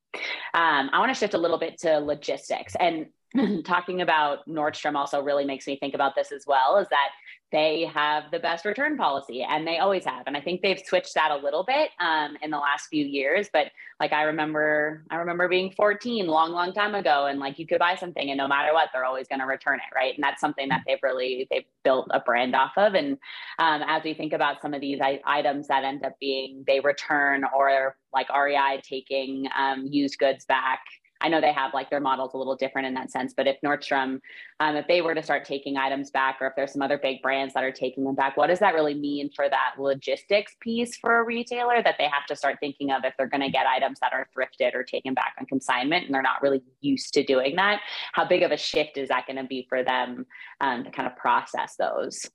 Um, 0.53 0.89
I 0.91 0.99
want 0.99 1.13
to 1.13 1.17
shift 1.17 1.33
a 1.33 1.37
little 1.37 1.57
bit 1.57 1.79
to 1.79 1.99
logistics 1.99 2.75
and 2.77 3.05
talking 3.65 4.01
about 4.01 4.47
Nordstrom 4.47 4.95
also 4.95 5.21
really 5.21 5.45
makes 5.45 5.67
me 5.67 5.77
think 5.77 5.93
about 5.93 6.15
this 6.15 6.31
as 6.31 6.45
well 6.47 6.77
is 6.77 6.87
that 6.89 7.09
they 7.51 7.85
have 7.93 8.29
the 8.31 8.39
best 8.39 8.65
return 8.65 8.97
policy 8.97 9.41
and 9.41 9.65
they 9.65 9.77
always 9.77 10.03
have. 10.03 10.23
And 10.27 10.35
i 10.35 10.41
think 10.41 10.61
they've 10.61 10.81
switched 10.85 11.13
that 11.15 11.31
a 11.31 11.37
little 11.37 11.63
bit 11.63 11.91
um, 11.99 12.35
in 12.41 12.51
the 12.51 12.57
last 12.57 12.87
few 12.87 13.05
years. 13.05 13.49
But 13.51 13.67
like 13.99 14.13
i 14.13 14.23
remember 14.23 15.03
i 15.09 15.15
remember 15.15 15.47
being 15.47 15.71
14 15.71 16.27
long 16.27 16.51
long 16.51 16.73
time 16.73 16.93
ago 16.93 17.25
and 17.25 17.39
like 17.39 17.57
you 17.57 17.65
could 17.65 17.79
buy 17.79 17.95
something 17.95 18.29
and 18.29 18.37
no 18.37 18.47
matter 18.47 18.73
what 18.73 18.89
they're 18.93 19.05
always 19.05 19.27
going 19.27 19.39
to 19.39 19.45
return 19.45 19.79
it 19.79 19.95
right? 19.95 20.13
And 20.15 20.23
that's 20.23 20.41
something 20.41 20.69
that 20.69 20.81
they've 20.85 20.99
really 21.01 21.47
they've 21.49 21.65
built 21.83 22.07
a 22.11 22.19
brand 22.19 22.55
off 22.55 22.73
of. 22.77 22.95
And 22.95 23.17
um, 23.59 23.83
as 23.87 24.03
we 24.03 24.13
think 24.13 24.33
about 24.33 24.61
some 24.61 24.73
of 24.73 24.81
these 24.81 24.99
items 25.25 25.67
that 25.67 25.83
end 25.83 26.05
up 26.05 26.13
being 26.19 26.63
they 26.67 26.79
return 26.79 27.43
or 27.55 27.97
like 28.13 28.27
rei 28.29 28.81
taking 28.83 29.47
um, 29.57 29.87
used 29.89 30.17
goods 30.19 30.45
back 30.45 30.81
I 31.21 31.29
know 31.29 31.41
they 31.41 31.53
have 31.53 31.73
like 31.73 31.89
their 31.89 31.99
models 31.99 32.33
a 32.33 32.37
little 32.37 32.55
different 32.55 32.87
in 32.87 32.93
that 32.95 33.11
sense, 33.11 33.33
but 33.35 33.47
if 33.47 33.57
Nordstrom, 33.63 34.19
um, 34.59 34.75
if 34.75 34.87
they 34.87 35.01
were 35.01 35.15
to 35.15 35.23
start 35.23 35.45
taking 35.45 35.77
items 35.77 36.11
back, 36.11 36.37
or 36.41 36.47
if 36.47 36.53
there's 36.55 36.73
some 36.73 36.81
other 36.81 36.97
big 36.97 37.21
brands 37.21 37.53
that 37.53 37.63
are 37.63 37.71
taking 37.71 38.03
them 38.03 38.15
back, 38.15 38.37
what 38.37 38.47
does 38.47 38.59
that 38.59 38.73
really 38.73 38.93
mean 38.93 39.29
for 39.35 39.49
that 39.49 39.75
logistics 39.77 40.55
piece 40.61 40.97
for 40.97 41.19
a 41.19 41.23
retailer 41.23 41.81
that 41.83 41.95
they 41.97 42.05
have 42.05 42.25
to 42.27 42.35
start 42.35 42.57
thinking 42.59 42.91
of 42.91 43.03
if 43.03 43.13
they're 43.17 43.27
going 43.27 43.41
to 43.41 43.49
get 43.49 43.65
items 43.65 43.99
that 43.99 44.13
are 44.13 44.27
thrifted 44.37 44.73
or 44.75 44.83
taken 44.83 45.13
back 45.13 45.35
on 45.39 45.45
consignment 45.45 46.05
and 46.05 46.13
they're 46.13 46.21
not 46.21 46.41
really 46.41 46.61
used 46.81 47.13
to 47.13 47.23
doing 47.23 47.55
that? 47.55 47.81
How 48.13 48.25
big 48.25 48.43
of 48.43 48.51
a 48.51 48.57
shift 48.57 48.97
is 48.97 49.09
that 49.09 49.25
going 49.25 49.37
to 49.37 49.43
be 49.43 49.65
for 49.69 49.83
them 49.83 50.25
um, 50.61 50.83
to 50.83 50.91
kind 50.91 51.07
of 51.07 51.15
process 51.15 51.75
those? 51.77 52.29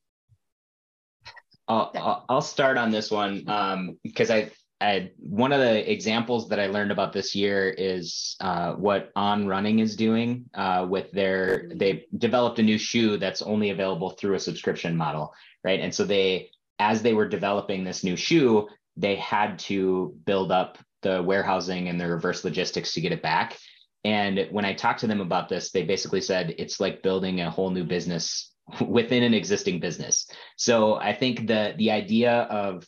I'll, 1.68 2.24
I'll 2.28 2.42
start 2.42 2.76
on 2.76 2.90
this 2.90 3.10
one 3.10 3.48
um, 3.48 3.98
because 4.02 4.30
I 4.30 4.50
I, 4.82 5.12
one 5.18 5.52
of 5.52 5.60
the 5.60 5.90
examples 5.90 6.48
that 6.48 6.58
I 6.58 6.66
learned 6.66 6.90
about 6.90 7.12
this 7.12 7.34
year 7.34 7.70
is 7.70 8.36
uh, 8.40 8.72
what 8.72 9.12
On 9.14 9.46
Running 9.46 9.78
is 9.78 9.94
doing 9.94 10.46
uh, 10.54 10.86
with 10.88 11.12
their. 11.12 11.70
They 11.74 12.06
developed 12.18 12.58
a 12.58 12.62
new 12.62 12.78
shoe 12.78 13.16
that's 13.16 13.42
only 13.42 13.70
available 13.70 14.10
through 14.10 14.34
a 14.34 14.40
subscription 14.40 14.96
model, 14.96 15.32
right? 15.62 15.78
And 15.78 15.94
so 15.94 16.04
they, 16.04 16.50
as 16.80 17.00
they 17.00 17.14
were 17.14 17.28
developing 17.28 17.84
this 17.84 18.02
new 18.02 18.16
shoe, 18.16 18.68
they 18.96 19.14
had 19.16 19.58
to 19.60 20.16
build 20.26 20.50
up 20.50 20.78
the 21.02 21.22
warehousing 21.22 21.88
and 21.88 22.00
the 22.00 22.08
reverse 22.08 22.44
logistics 22.44 22.92
to 22.94 23.00
get 23.00 23.12
it 23.12 23.22
back. 23.22 23.58
And 24.04 24.48
when 24.50 24.64
I 24.64 24.74
talked 24.74 25.00
to 25.00 25.06
them 25.06 25.20
about 25.20 25.48
this, 25.48 25.70
they 25.70 25.84
basically 25.84 26.20
said 26.20 26.56
it's 26.58 26.80
like 26.80 27.02
building 27.02 27.40
a 27.40 27.50
whole 27.50 27.70
new 27.70 27.84
business 27.84 28.52
within 28.86 29.22
an 29.22 29.34
existing 29.34 29.78
business. 29.78 30.26
So 30.56 30.96
I 30.96 31.12
think 31.12 31.46
the 31.46 31.74
the 31.78 31.92
idea 31.92 32.32
of 32.50 32.84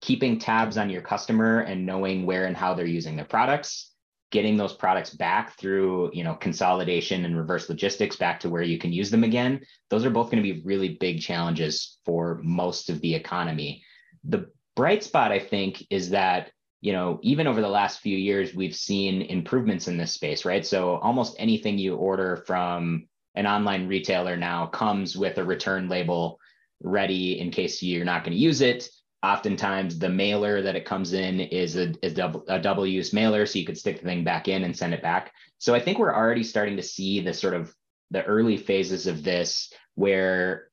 keeping 0.00 0.38
tabs 0.38 0.76
on 0.78 0.90
your 0.90 1.02
customer 1.02 1.60
and 1.60 1.86
knowing 1.86 2.26
where 2.26 2.46
and 2.46 2.56
how 2.56 2.74
they're 2.74 2.86
using 2.86 3.16
their 3.16 3.24
products 3.24 3.92
getting 4.32 4.56
those 4.56 4.72
products 4.72 5.10
back 5.10 5.56
through 5.56 6.10
you 6.12 6.24
know 6.24 6.34
consolidation 6.34 7.24
and 7.24 7.36
reverse 7.36 7.68
logistics 7.68 8.16
back 8.16 8.40
to 8.40 8.50
where 8.50 8.62
you 8.62 8.78
can 8.78 8.92
use 8.92 9.10
them 9.10 9.24
again 9.24 9.60
those 9.90 10.04
are 10.04 10.10
both 10.10 10.30
going 10.30 10.42
to 10.42 10.54
be 10.54 10.62
really 10.62 10.96
big 11.00 11.20
challenges 11.20 11.98
for 12.04 12.40
most 12.42 12.90
of 12.90 13.00
the 13.00 13.14
economy. 13.14 13.82
The 14.24 14.50
bright 14.74 15.02
spot 15.02 15.32
i 15.32 15.38
think 15.38 15.82
is 15.90 16.10
that 16.10 16.50
you 16.80 16.92
know 16.92 17.18
even 17.22 17.46
over 17.46 17.60
the 17.60 17.68
last 17.68 18.00
few 18.00 18.18
years 18.18 18.54
we've 18.54 18.76
seen 18.76 19.22
improvements 19.22 19.88
in 19.88 19.96
this 19.96 20.12
space 20.12 20.44
right? 20.44 20.66
So 20.66 20.96
almost 20.96 21.36
anything 21.38 21.78
you 21.78 21.96
order 21.96 22.36
from 22.46 23.06
an 23.36 23.46
online 23.46 23.86
retailer 23.86 24.36
now 24.36 24.66
comes 24.66 25.16
with 25.16 25.38
a 25.38 25.44
return 25.44 25.88
label 25.88 26.38
ready 26.82 27.40
in 27.40 27.50
case 27.50 27.82
you're 27.82 28.04
not 28.04 28.24
going 28.24 28.36
to 28.36 28.42
use 28.42 28.60
it 28.60 28.88
Oftentimes, 29.26 29.98
the 29.98 30.08
mailer 30.08 30.62
that 30.62 30.76
it 30.76 30.84
comes 30.84 31.12
in 31.12 31.40
is 31.40 31.76
a, 31.76 31.92
is 32.00 32.16
a 32.16 32.60
double 32.60 32.86
use 32.86 33.12
mailer, 33.12 33.44
so 33.44 33.58
you 33.58 33.66
could 33.66 33.76
stick 33.76 33.98
the 33.98 34.04
thing 34.04 34.22
back 34.22 34.46
in 34.46 34.62
and 34.62 34.76
send 34.76 34.94
it 34.94 35.02
back. 35.02 35.32
So 35.58 35.74
I 35.74 35.80
think 35.80 35.98
we're 35.98 36.14
already 36.14 36.44
starting 36.44 36.76
to 36.76 36.82
see 36.82 37.20
the 37.20 37.34
sort 37.34 37.54
of 37.54 37.74
the 38.12 38.22
early 38.22 38.56
phases 38.56 39.08
of 39.08 39.24
this 39.24 39.72
where 39.96 40.68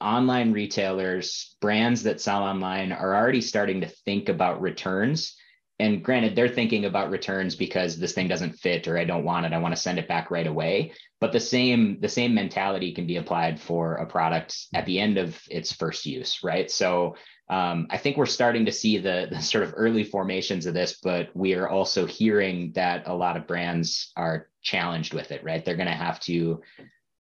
online 0.00 0.52
retailers, 0.52 1.54
brands 1.60 2.04
that 2.04 2.18
sell 2.18 2.44
online 2.44 2.92
are 2.92 3.14
already 3.14 3.42
starting 3.42 3.82
to 3.82 3.88
think 3.88 4.30
about 4.30 4.62
returns. 4.62 5.36
And 5.78 6.02
granted, 6.02 6.34
they're 6.34 6.48
thinking 6.48 6.86
about 6.86 7.10
returns 7.10 7.56
because 7.56 7.98
this 7.98 8.14
thing 8.14 8.26
doesn't 8.26 8.58
fit 8.58 8.88
or 8.88 8.96
I 8.96 9.04
don't 9.04 9.24
want 9.24 9.44
it. 9.44 9.52
I 9.52 9.58
want 9.58 9.74
to 9.74 9.80
send 9.80 9.98
it 9.98 10.08
back 10.08 10.30
right 10.30 10.46
away. 10.46 10.92
But 11.20 11.32
the 11.32 11.40
same 11.40 12.00
the 12.00 12.08
same 12.08 12.32
mentality 12.32 12.94
can 12.94 13.06
be 13.06 13.16
applied 13.16 13.60
for 13.60 13.96
a 13.96 14.06
product 14.06 14.56
at 14.72 14.86
the 14.86 14.98
end 14.98 15.18
of 15.18 15.38
its 15.50 15.72
first 15.72 16.06
use, 16.06 16.40
right? 16.42 16.70
So 16.70 17.16
um, 17.50 17.86
I 17.90 17.96
think 17.96 18.16
we're 18.16 18.26
starting 18.26 18.66
to 18.66 18.72
see 18.72 18.98
the, 18.98 19.28
the 19.30 19.40
sort 19.40 19.64
of 19.64 19.74
early 19.76 20.04
formations 20.04 20.66
of 20.66 20.74
this, 20.74 20.98
but 21.02 21.34
we 21.34 21.54
are 21.54 21.68
also 21.68 22.04
hearing 22.04 22.72
that 22.72 23.06
a 23.06 23.14
lot 23.14 23.36
of 23.36 23.46
brands 23.46 24.12
are 24.16 24.48
challenged 24.62 25.14
with 25.14 25.32
it, 25.32 25.42
right? 25.42 25.64
They're 25.64 25.76
going 25.76 25.88
to 25.88 25.94
have 25.94 26.20
to, 26.20 26.60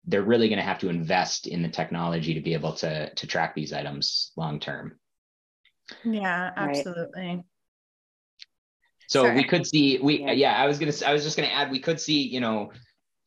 they're 0.07 0.23
really 0.23 0.49
going 0.49 0.59
to 0.59 0.65
have 0.65 0.81
to 0.81 0.89
invest 0.89 1.47
in 1.47 1.63
the 1.63 1.69
technology 1.69 2.35
to 2.35 2.41
be 2.41 2.55
able 2.55 2.73
to 2.75 3.15
to 3.15 3.27
track 3.27 3.55
these 3.55 3.73
items 3.73 4.33
long 4.37 4.59
term. 4.59 4.99
Yeah, 6.05 6.51
absolutely. 6.57 7.27
Right. 7.27 7.45
So 9.09 9.23
Sorry. 9.23 9.37
we 9.37 9.45
could 9.45 9.67
see 9.67 9.99
we 10.03 10.23
yeah, 10.33 10.55
I 10.55 10.67
was 10.67 10.79
gonna 10.79 10.93
I 11.07 11.15
was 11.15 11.25
just 11.25 11.37
gonna 11.37 11.49
add 11.49 11.71
we 11.71 11.81
could 11.81 11.99
see 11.99 12.23
you 12.23 12.41
know 12.41 12.73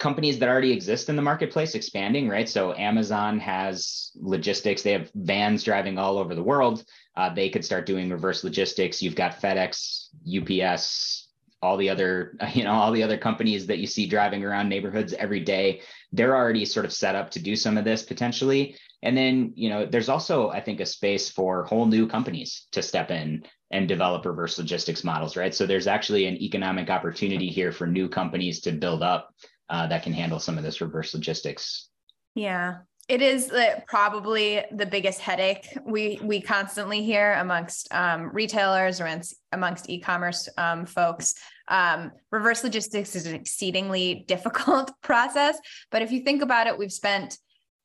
companies 0.02 0.40
that 0.40 0.50
already 0.50 0.72
exist 0.72 1.10
in 1.10 1.16
the 1.16 1.22
marketplace 1.22 1.76
expanding, 1.76 2.28
right? 2.28 2.50
So 2.50 2.74
Amazon 2.74 3.40
has 3.40 4.12
logistics, 4.16 4.82
they 4.82 4.94
have 4.94 5.12
vans 5.14 5.64
driving 5.64 6.00
all 6.00 6.18
over 6.18 6.34
the 6.34 6.44
world. 6.44 6.84
Uh, 7.16 7.32
they 7.32 7.50
could 7.50 7.64
start 7.64 7.86
doing 7.86 8.10
reverse 8.10 8.44
logistics. 8.44 9.04
You've 9.04 9.16
got 9.16 9.40
FedEx, 9.40 10.08
UPS, 10.26 11.28
all 11.62 11.78
the 11.78 11.92
other, 11.92 12.36
you 12.54 12.64
know, 12.64 12.74
all 12.74 12.92
the 12.92 13.04
other 13.04 13.18
companies 13.18 13.68
that 13.68 13.78
you 13.78 13.86
see 13.86 14.08
driving 14.08 14.44
around 14.44 14.70
neighborhoods 14.70 15.14
every 15.14 15.40
day. 15.40 15.82
They're 16.12 16.36
already 16.36 16.66
sort 16.66 16.88
of 16.88 16.94
set 16.94 17.14
up 17.14 17.30
to 17.32 17.40
do 17.40 17.56
some 17.56 17.78
of 17.78 17.86
this 17.86 18.02
potentially. 18.02 18.76
And 19.04 19.16
then, 19.16 19.54
you 19.56 19.70
know, 19.70 19.86
there's 19.86 20.10
also, 20.10 20.50
I 20.50 20.62
think, 20.62 20.80
a 20.80 20.86
space 20.86 21.30
for 21.30 21.66
whole 21.66 21.86
new 21.86 22.08
companies 22.08 22.66
to 22.72 22.82
step 22.82 23.12
in 23.12 23.44
and 23.70 23.88
develop 23.88 24.26
reverse 24.26 24.58
logistics 24.58 25.04
models, 25.04 25.38
right? 25.38 25.54
So 25.54 25.68
there's 25.68 25.88
actually 25.88 26.26
an 26.26 26.42
economic 26.42 26.90
opportunity 26.90 27.50
here 27.50 27.72
for 27.72 27.86
new 27.86 28.10
companies 28.10 28.62
to 28.62 28.72
build 28.72 29.04
up 29.04 29.34
uh, 29.72 29.88
that 29.88 30.04
can 30.04 30.14
handle 30.14 30.40
some 30.40 30.58
of 30.58 30.64
this 30.64 30.82
reverse 30.82 31.14
logistics. 31.14 31.90
Yeah, 32.36 32.80
it 33.08 33.22
is 33.22 33.52
probably 33.88 34.64
the 34.72 34.86
biggest 34.86 35.20
headache 35.20 35.66
we 35.86 36.20
we 36.22 36.42
constantly 36.42 37.04
hear 37.04 37.34
amongst 37.34 37.92
um, 37.94 38.30
retailers 38.34 39.02
or 39.02 39.22
amongst 39.52 39.90
e-commerce 39.90 40.48
um, 40.58 40.86
folks. 40.86 41.34
Um, 41.68 42.12
reverse 42.32 42.64
logistics 42.64 43.16
is 43.16 43.26
an 43.26 43.34
exceedingly 43.34 44.26
difficult 44.28 44.92
process, 45.02 45.58
but 45.90 46.02
if 46.02 46.12
you 46.12 46.22
think 46.22 46.42
about 46.42 46.68
it, 46.68 46.78
we've 46.78 46.92
spent 46.92 47.38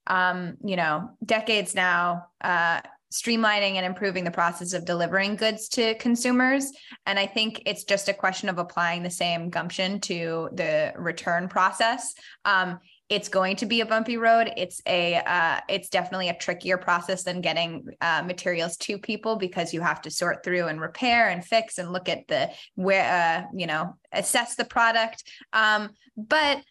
um, 0.09 0.57
you 0.65 0.77
know 0.77 1.11
decades 1.25 1.75
now 1.75 2.27
uh, 2.41 2.81
streamlining 3.13 3.75
and 3.75 3.87
improving 3.87 4.25
the 4.25 4.31
process 4.31 4.73
of 4.73 4.85
delivering 4.85 5.37
goods 5.37 5.69
to 5.69 5.95
consumers. 5.97 6.73
And 7.07 7.19
I 7.19 7.27
think 7.27 7.63
it's 7.67 7.85
just 7.85 8.09
a 8.09 8.15
question 8.15 8.49
of 8.49 8.59
applying 8.59 9.03
the 9.03 9.11
same 9.11 9.51
gumption 9.51 10.01
to 10.03 10.49
the 10.53 10.93
return 10.97 11.49
process. 11.49 12.15
Um, 12.45 12.81
it's 13.09 13.29
going 13.29 13.55
to 13.57 13.67
be 13.67 13.81
a 13.83 13.87
bumpy 13.87 14.17
road. 14.17 14.53
It's 14.57 14.81
a 14.87 15.17
uh, 15.17 15.61
it's 15.69 15.89
definitely 15.89 16.29
a 16.29 16.37
trickier 16.37 16.77
process 16.77 17.23
than 17.23 17.41
getting 17.41 17.87
uh, 18.01 18.25
materials 18.27 18.77
to 18.79 18.99
people 18.99 19.37
because 19.37 19.73
you 19.73 19.81
have 19.81 20.03
to 20.03 20.11
sort 20.11 20.43
through 20.43 20.67
and 20.67 20.81
repair 20.81 21.29
and 21.29 21.45
fix 21.45 21.79
and 21.79 21.93
look 21.93 22.09
at 22.09 22.27
the 22.27 22.51
where 22.75 23.45
uh, 23.45 23.47
you 23.55 23.69
know 23.69 23.97
assess 24.13 24.57
the 24.57 24.65
product. 24.65 25.23
Um, 25.53 25.91
but 26.17 26.63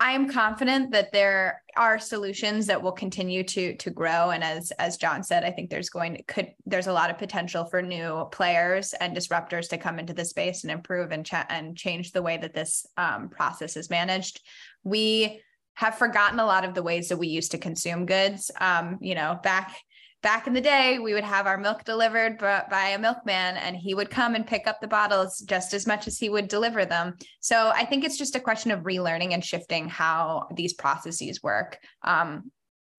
I 0.00 0.12
am 0.12 0.28
confident 0.28 0.90
that 0.90 1.12
there 1.12 1.62
are 1.76 1.98
solutions 1.98 2.66
that 2.66 2.82
will 2.82 2.92
continue 2.92 3.44
to 3.44 3.76
to 3.76 3.90
grow. 3.90 4.30
And 4.30 4.42
as 4.42 4.72
as 4.72 4.96
John 4.96 5.22
said, 5.22 5.44
I 5.44 5.50
think 5.50 5.70
there's 5.70 5.88
going 5.88 6.16
to 6.16 6.22
could 6.24 6.48
there's 6.66 6.88
a 6.88 6.92
lot 6.92 7.10
of 7.10 7.18
potential 7.18 7.64
for 7.64 7.80
new 7.80 8.26
players 8.32 8.92
and 8.94 9.16
disruptors 9.16 9.68
to 9.68 9.78
come 9.78 9.98
into 9.98 10.12
the 10.12 10.24
space 10.24 10.64
and 10.64 10.72
improve 10.72 11.12
and 11.12 11.24
chat 11.24 11.46
and 11.48 11.76
change 11.76 12.10
the 12.10 12.22
way 12.22 12.36
that 12.36 12.54
this 12.54 12.86
um, 12.96 13.28
process 13.28 13.76
is 13.76 13.88
managed. 13.88 14.40
We 14.82 15.40
have 15.74 15.96
forgotten 15.96 16.40
a 16.40 16.46
lot 16.46 16.64
of 16.64 16.74
the 16.74 16.82
ways 16.82 17.08
that 17.08 17.18
we 17.18 17.28
used 17.28 17.52
to 17.52 17.58
consume 17.58 18.06
goods. 18.06 18.50
Um, 18.60 18.98
you 19.00 19.14
know, 19.14 19.38
back 19.42 19.76
back 20.24 20.46
in 20.46 20.54
the 20.54 20.60
day, 20.60 20.98
we 20.98 21.12
would 21.12 21.22
have 21.22 21.46
our 21.46 21.58
milk 21.58 21.84
delivered 21.84 22.38
by 22.38 22.88
a 22.94 22.98
milkman 22.98 23.58
and 23.58 23.76
he 23.76 23.94
would 23.94 24.08
come 24.08 24.34
and 24.34 24.46
pick 24.46 24.66
up 24.66 24.80
the 24.80 24.88
bottles 24.88 25.40
just 25.40 25.74
as 25.74 25.86
much 25.86 26.08
as 26.08 26.18
he 26.18 26.30
would 26.30 26.48
deliver 26.48 26.86
them. 26.86 27.14
So 27.40 27.70
I 27.74 27.84
think 27.84 28.04
it's 28.04 28.16
just 28.16 28.34
a 28.34 28.40
question 28.40 28.70
of 28.70 28.80
relearning 28.80 29.34
and 29.34 29.44
shifting 29.44 29.86
how 29.86 30.48
these 30.56 30.72
processes 30.72 31.42
work. 31.42 31.78
Um, 32.02 32.50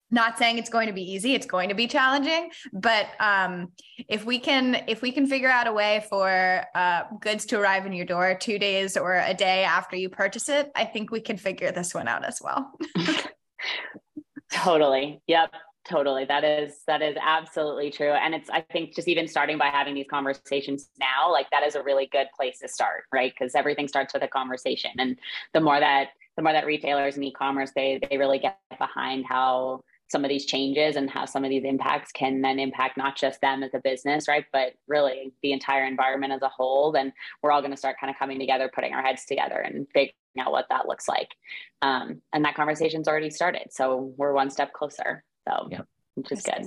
not 0.08 0.38
saying 0.38 0.56
it's 0.56 0.70
going 0.70 0.86
to 0.86 0.92
be 0.92 1.02
easy 1.02 1.34
it's 1.34 1.46
going 1.46 1.68
to 1.68 1.74
be 1.74 1.88
challenging 1.88 2.48
but 2.72 3.08
um, 3.18 3.72
if 4.08 4.24
we 4.24 4.38
can 4.38 4.84
if 4.86 5.02
we 5.02 5.10
can 5.10 5.26
figure 5.26 5.48
out 5.48 5.66
a 5.66 5.72
way 5.72 6.06
for 6.08 6.64
uh, 6.76 7.02
goods 7.20 7.44
to 7.44 7.58
arrive 7.58 7.86
in 7.86 7.92
your 7.92 8.06
door 8.06 8.36
two 8.40 8.56
days 8.56 8.96
or 8.96 9.16
a 9.16 9.34
day 9.34 9.64
after 9.64 9.96
you 9.96 10.08
purchase 10.08 10.48
it 10.48 10.70
i 10.76 10.84
think 10.84 11.10
we 11.10 11.20
can 11.20 11.36
figure 11.36 11.72
this 11.72 11.92
one 11.92 12.06
out 12.06 12.24
as 12.24 12.40
well 12.40 12.72
totally 14.52 15.20
yep 15.26 15.52
totally. 15.86 16.24
That 16.24 16.44
is 16.44 16.82
that 16.86 17.02
is 17.02 17.16
absolutely 17.20 17.90
true. 17.90 18.10
And 18.10 18.34
it's 18.34 18.50
i 18.50 18.60
think 18.60 18.94
just 18.94 19.08
even 19.08 19.28
starting 19.28 19.58
by 19.58 19.66
having 19.66 19.94
these 19.94 20.06
conversations 20.10 20.88
now 20.98 21.30
like 21.30 21.48
that 21.50 21.66
is 21.66 21.74
a 21.74 21.82
really 21.82 22.06
good 22.06 22.26
place 22.36 22.58
to 22.60 22.68
start 22.68 23.04
right? 23.12 23.32
Because 23.36 23.54
everything 23.54 23.88
starts 23.88 24.12
with 24.12 24.22
a 24.22 24.28
conversation. 24.28 24.90
And 24.98 25.18
the 25.54 25.60
more 25.60 25.80
that 25.80 26.08
the 26.36 26.42
more 26.42 26.52
that 26.52 26.66
retailers 26.66 27.16
and 27.16 27.24
e-commerce 27.24 27.72
they 27.74 28.00
they 28.10 28.18
really 28.18 28.38
get 28.38 28.58
behind 28.78 29.24
how 29.26 29.82
some 30.08 30.24
of 30.24 30.28
these 30.28 30.46
changes 30.46 30.94
and 30.94 31.10
how 31.10 31.24
some 31.24 31.42
of 31.42 31.50
these 31.50 31.64
impacts 31.64 32.12
can 32.12 32.40
then 32.40 32.60
impact 32.60 32.96
not 32.96 33.16
just 33.16 33.40
them 33.40 33.62
as 33.62 33.74
a 33.74 33.80
business 33.80 34.28
right? 34.28 34.44
But 34.52 34.74
really 34.88 35.32
the 35.42 35.52
entire 35.52 35.84
environment 35.84 36.32
as 36.32 36.42
a 36.42 36.48
whole 36.48 36.92
then 36.92 37.12
we're 37.42 37.52
all 37.52 37.60
going 37.60 37.70
to 37.72 37.76
start 37.76 37.96
kind 38.00 38.10
of 38.10 38.18
coming 38.18 38.38
together 38.38 38.70
putting 38.74 38.92
our 38.92 39.02
heads 39.02 39.24
together 39.24 39.60
and 39.60 39.86
figuring 39.94 40.14
out 40.38 40.52
what 40.52 40.66
that 40.68 40.86
looks 40.86 41.08
like. 41.08 41.34
Um, 41.80 42.20
and 42.32 42.44
that 42.44 42.54
conversation's 42.54 43.08
already 43.08 43.30
started. 43.30 43.68
So 43.70 44.12
we're 44.18 44.34
one 44.34 44.50
step 44.50 44.72
closer 44.72 45.24
so, 45.46 45.68
yeah. 45.70 45.80
which 46.14 46.32
is 46.32 46.42
good. 46.42 46.66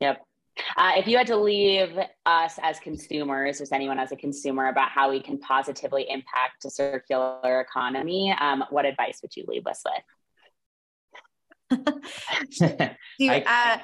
Yep. 0.00 0.22
Uh, 0.76 0.92
if 0.96 1.06
you 1.06 1.16
had 1.16 1.26
to 1.26 1.36
leave 1.36 1.96
us 2.26 2.58
as 2.62 2.78
consumers, 2.78 3.60
as 3.60 3.72
anyone 3.72 3.98
as 3.98 4.12
a 4.12 4.16
consumer, 4.16 4.68
about 4.68 4.90
how 4.90 5.10
we 5.10 5.20
can 5.20 5.38
positively 5.38 6.06
impact 6.10 6.64
a 6.64 6.70
circular 6.70 7.60
economy, 7.60 8.34
um, 8.38 8.62
what 8.70 8.84
advice 8.84 9.20
would 9.22 9.34
you 9.34 9.44
leave 9.48 9.66
us 9.66 9.82
with? 11.70 11.80
Dude, 13.18 13.44
uh, 13.46 13.78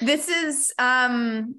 this 0.00 0.28
is, 0.28 0.72
um, 0.78 1.56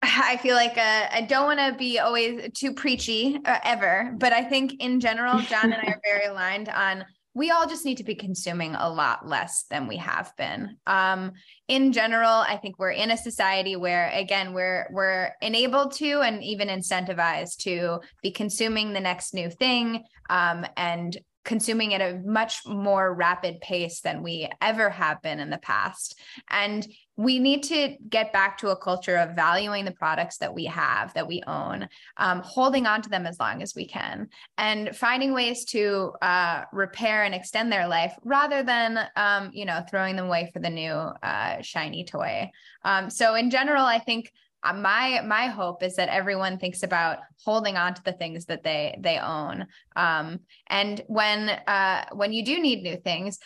I 0.00 0.36
feel 0.36 0.54
like 0.54 0.78
uh, 0.78 1.08
I 1.10 1.26
don't 1.28 1.46
want 1.46 1.58
to 1.58 1.74
be 1.76 1.98
always 1.98 2.50
too 2.54 2.74
preachy 2.74 3.38
uh, 3.44 3.58
ever, 3.64 4.14
but 4.16 4.32
I 4.32 4.44
think 4.44 4.74
in 4.80 5.00
general, 5.00 5.40
John 5.40 5.72
and 5.72 5.74
I 5.74 5.92
are 5.92 6.00
very 6.04 6.26
aligned 6.26 6.68
on 6.68 7.04
we 7.34 7.50
all 7.50 7.66
just 7.66 7.84
need 7.84 7.96
to 7.96 8.04
be 8.04 8.14
consuming 8.14 8.74
a 8.74 8.88
lot 8.88 9.26
less 9.26 9.64
than 9.70 9.88
we 9.88 9.96
have 9.96 10.32
been. 10.36 10.76
Um, 10.86 11.32
in 11.66 11.92
general, 11.92 12.28
I 12.30 12.58
think 12.58 12.78
we're 12.78 12.90
in 12.90 13.10
a 13.10 13.16
society 13.16 13.76
where, 13.76 14.10
again, 14.10 14.52
we're 14.52 14.88
we're 14.92 15.32
enabled 15.40 15.92
to 15.92 16.20
and 16.20 16.42
even 16.44 16.68
incentivized 16.68 17.56
to 17.58 18.00
be 18.22 18.30
consuming 18.30 18.92
the 18.92 19.00
next 19.00 19.32
new 19.32 19.50
thing 19.50 20.04
um, 20.28 20.66
and 20.76 21.18
consuming 21.44 21.94
at 21.94 22.00
a 22.00 22.20
much 22.24 22.66
more 22.66 23.12
rapid 23.14 23.60
pace 23.60 24.00
than 24.00 24.22
we 24.22 24.48
ever 24.60 24.90
have 24.90 25.20
been 25.22 25.40
in 25.40 25.50
the 25.50 25.58
past. 25.58 26.18
And 26.48 26.86
we 27.16 27.38
need 27.38 27.62
to 27.64 27.96
get 28.08 28.32
back 28.32 28.56
to 28.58 28.70
a 28.70 28.76
culture 28.76 29.16
of 29.16 29.36
valuing 29.36 29.84
the 29.84 29.92
products 29.92 30.38
that 30.38 30.54
we 30.54 30.64
have, 30.64 31.12
that 31.14 31.28
we 31.28 31.42
own, 31.46 31.88
um, 32.16 32.40
holding 32.42 32.86
on 32.86 33.02
to 33.02 33.08
them 33.08 33.26
as 33.26 33.38
long 33.38 33.60
as 33.60 33.74
we 33.74 33.86
can, 33.86 34.28
and 34.56 34.96
finding 34.96 35.34
ways 35.34 35.66
to 35.66 36.12
uh, 36.22 36.62
repair 36.72 37.24
and 37.24 37.34
extend 37.34 37.70
their 37.70 37.86
life 37.86 38.14
rather 38.24 38.62
than, 38.62 38.98
um, 39.16 39.50
you 39.52 39.66
know, 39.66 39.84
throwing 39.90 40.16
them 40.16 40.26
away 40.26 40.50
for 40.52 40.60
the 40.60 40.70
new 40.70 40.92
uh, 40.92 41.60
shiny 41.60 42.04
toy. 42.04 42.50
Um, 42.84 43.10
so, 43.10 43.34
in 43.34 43.50
general, 43.50 43.84
I 43.84 43.98
think 43.98 44.32
my 44.64 45.22
my 45.26 45.46
hope 45.46 45.82
is 45.82 45.96
that 45.96 46.08
everyone 46.08 46.58
thinks 46.58 46.82
about 46.82 47.18
holding 47.44 47.76
on 47.76 47.94
to 47.94 48.02
the 48.04 48.12
things 48.12 48.46
that 48.46 48.62
they 48.62 48.96
they 49.00 49.18
own. 49.18 49.66
Um, 49.96 50.40
and 50.68 51.02
when 51.06 51.48
uh, 51.48 52.04
when 52.12 52.32
you 52.32 52.44
do 52.44 52.60
need 52.60 52.82
new 52.82 52.96
things 52.96 53.38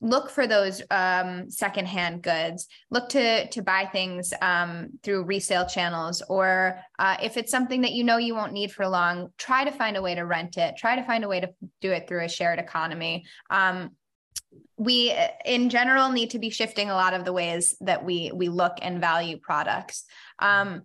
look 0.00 0.30
for 0.30 0.46
those 0.46 0.82
um, 0.90 1.50
secondhand 1.50 2.22
goods. 2.22 2.68
Look 2.90 3.10
to 3.10 3.46
to 3.48 3.62
buy 3.62 3.86
things 3.86 4.32
um, 4.40 4.90
through 5.02 5.24
resale 5.24 5.66
channels 5.66 6.22
or 6.28 6.80
uh, 6.98 7.16
if 7.22 7.36
it's 7.36 7.50
something 7.50 7.82
that 7.82 7.92
you 7.92 8.04
know 8.04 8.16
you 8.16 8.34
won't 8.34 8.52
need 8.52 8.72
for 8.72 8.88
long 8.88 9.28
try 9.36 9.64
to 9.64 9.70
find 9.70 9.96
a 9.96 10.02
way 10.02 10.14
to 10.14 10.22
rent 10.22 10.56
it. 10.56 10.76
Try 10.76 10.96
to 10.96 11.04
find 11.04 11.24
a 11.24 11.28
way 11.28 11.40
to 11.40 11.50
do 11.80 11.92
it 11.92 12.08
through 12.08 12.24
a 12.24 12.28
shared 12.28 12.58
economy. 12.58 13.24
Um, 13.50 13.90
we 14.76 15.14
in 15.44 15.68
general 15.68 16.10
need 16.10 16.30
to 16.30 16.38
be 16.38 16.48
shifting 16.48 16.88
a 16.88 16.94
lot 16.94 17.12
of 17.12 17.24
the 17.24 17.32
ways 17.32 17.76
that 17.82 18.02
we 18.04 18.32
we 18.34 18.48
look 18.48 18.78
and 18.80 19.00
value 19.00 19.36
products 19.36 20.04
um, 20.40 20.82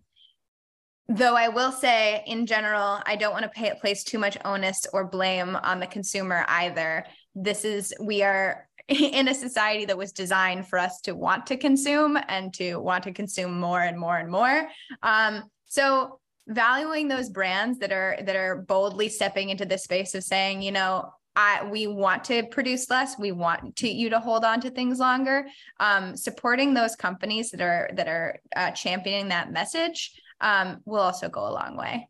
though 1.07 1.35
i 1.35 1.47
will 1.47 1.71
say 1.71 2.23
in 2.25 2.45
general 2.45 2.99
i 3.05 3.15
don't 3.15 3.33
want 3.33 3.43
to 3.43 3.49
pay, 3.49 3.71
place 3.79 4.03
too 4.03 4.19
much 4.19 4.37
onus 4.45 4.85
or 4.93 5.07
blame 5.07 5.55
on 5.57 5.79
the 5.79 5.87
consumer 5.87 6.45
either 6.47 7.05
this 7.35 7.65
is 7.65 7.93
we 7.99 8.23
are 8.23 8.67
in 8.87 9.27
a 9.27 9.33
society 9.33 9.85
that 9.85 9.97
was 9.97 10.11
designed 10.11 10.67
for 10.67 10.77
us 10.77 11.01
to 11.01 11.13
want 11.13 11.47
to 11.47 11.57
consume 11.57 12.17
and 12.27 12.53
to 12.53 12.77
want 12.77 13.03
to 13.03 13.11
consume 13.11 13.59
more 13.59 13.81
and 13.81 13.99
more 13.99 14.17
and 14.17 14.29
more. 14.29 14.67
Um, 15.01 15.43
so 15.65 16.19
valuing 16.47 17.07
those 17.07 17.29
brands 17.29 17.79
that 17.79 17.91
are 17.91 18.17
that 18.21 18.35
are 18.35 18.57
boldly 18.57 19.09
stepping 19.09 19.49
into 19.49 19.65
this 19.65 19.83
space 19.83 20.13
of 20.13 20.23
saying, 20.23 20.61
you 20.61 20.71
know, 20.71 21.11
I, 21.35 21.67
we 21.69 21.87
want 21.87 22.23
to 22.25 22.43
produce 22.43 22.89
less. 22.89 23.19
We 23.19 23.31
want 23.31 23.75
to 23.77 23.89
you 23.89 24.09
to 24.09 24.19
hold 24.19 24.45
on 24.45 24.61
to 24.61 24.69
things 24.69 24.99
longer. 24.99 25.47
Um, 25.79 26.15
supporting 26.15 26.73
those 26.73 26.95
companies 26.95 27.51
that 27.51 27.61
are 27.61 27.89
that 27.93 28.07
are 28.07 28.39
uh, 28.55 28.71
championing 28.71 29.29
that 29.29 29.51
message 29.51 30.19
um, 30.41 30.81
will 30.85 31.01
also 31.01 31.29
go 31.29 31.47
a 31.47 31.51
long 31.51 31.75
way. 31.75 32.07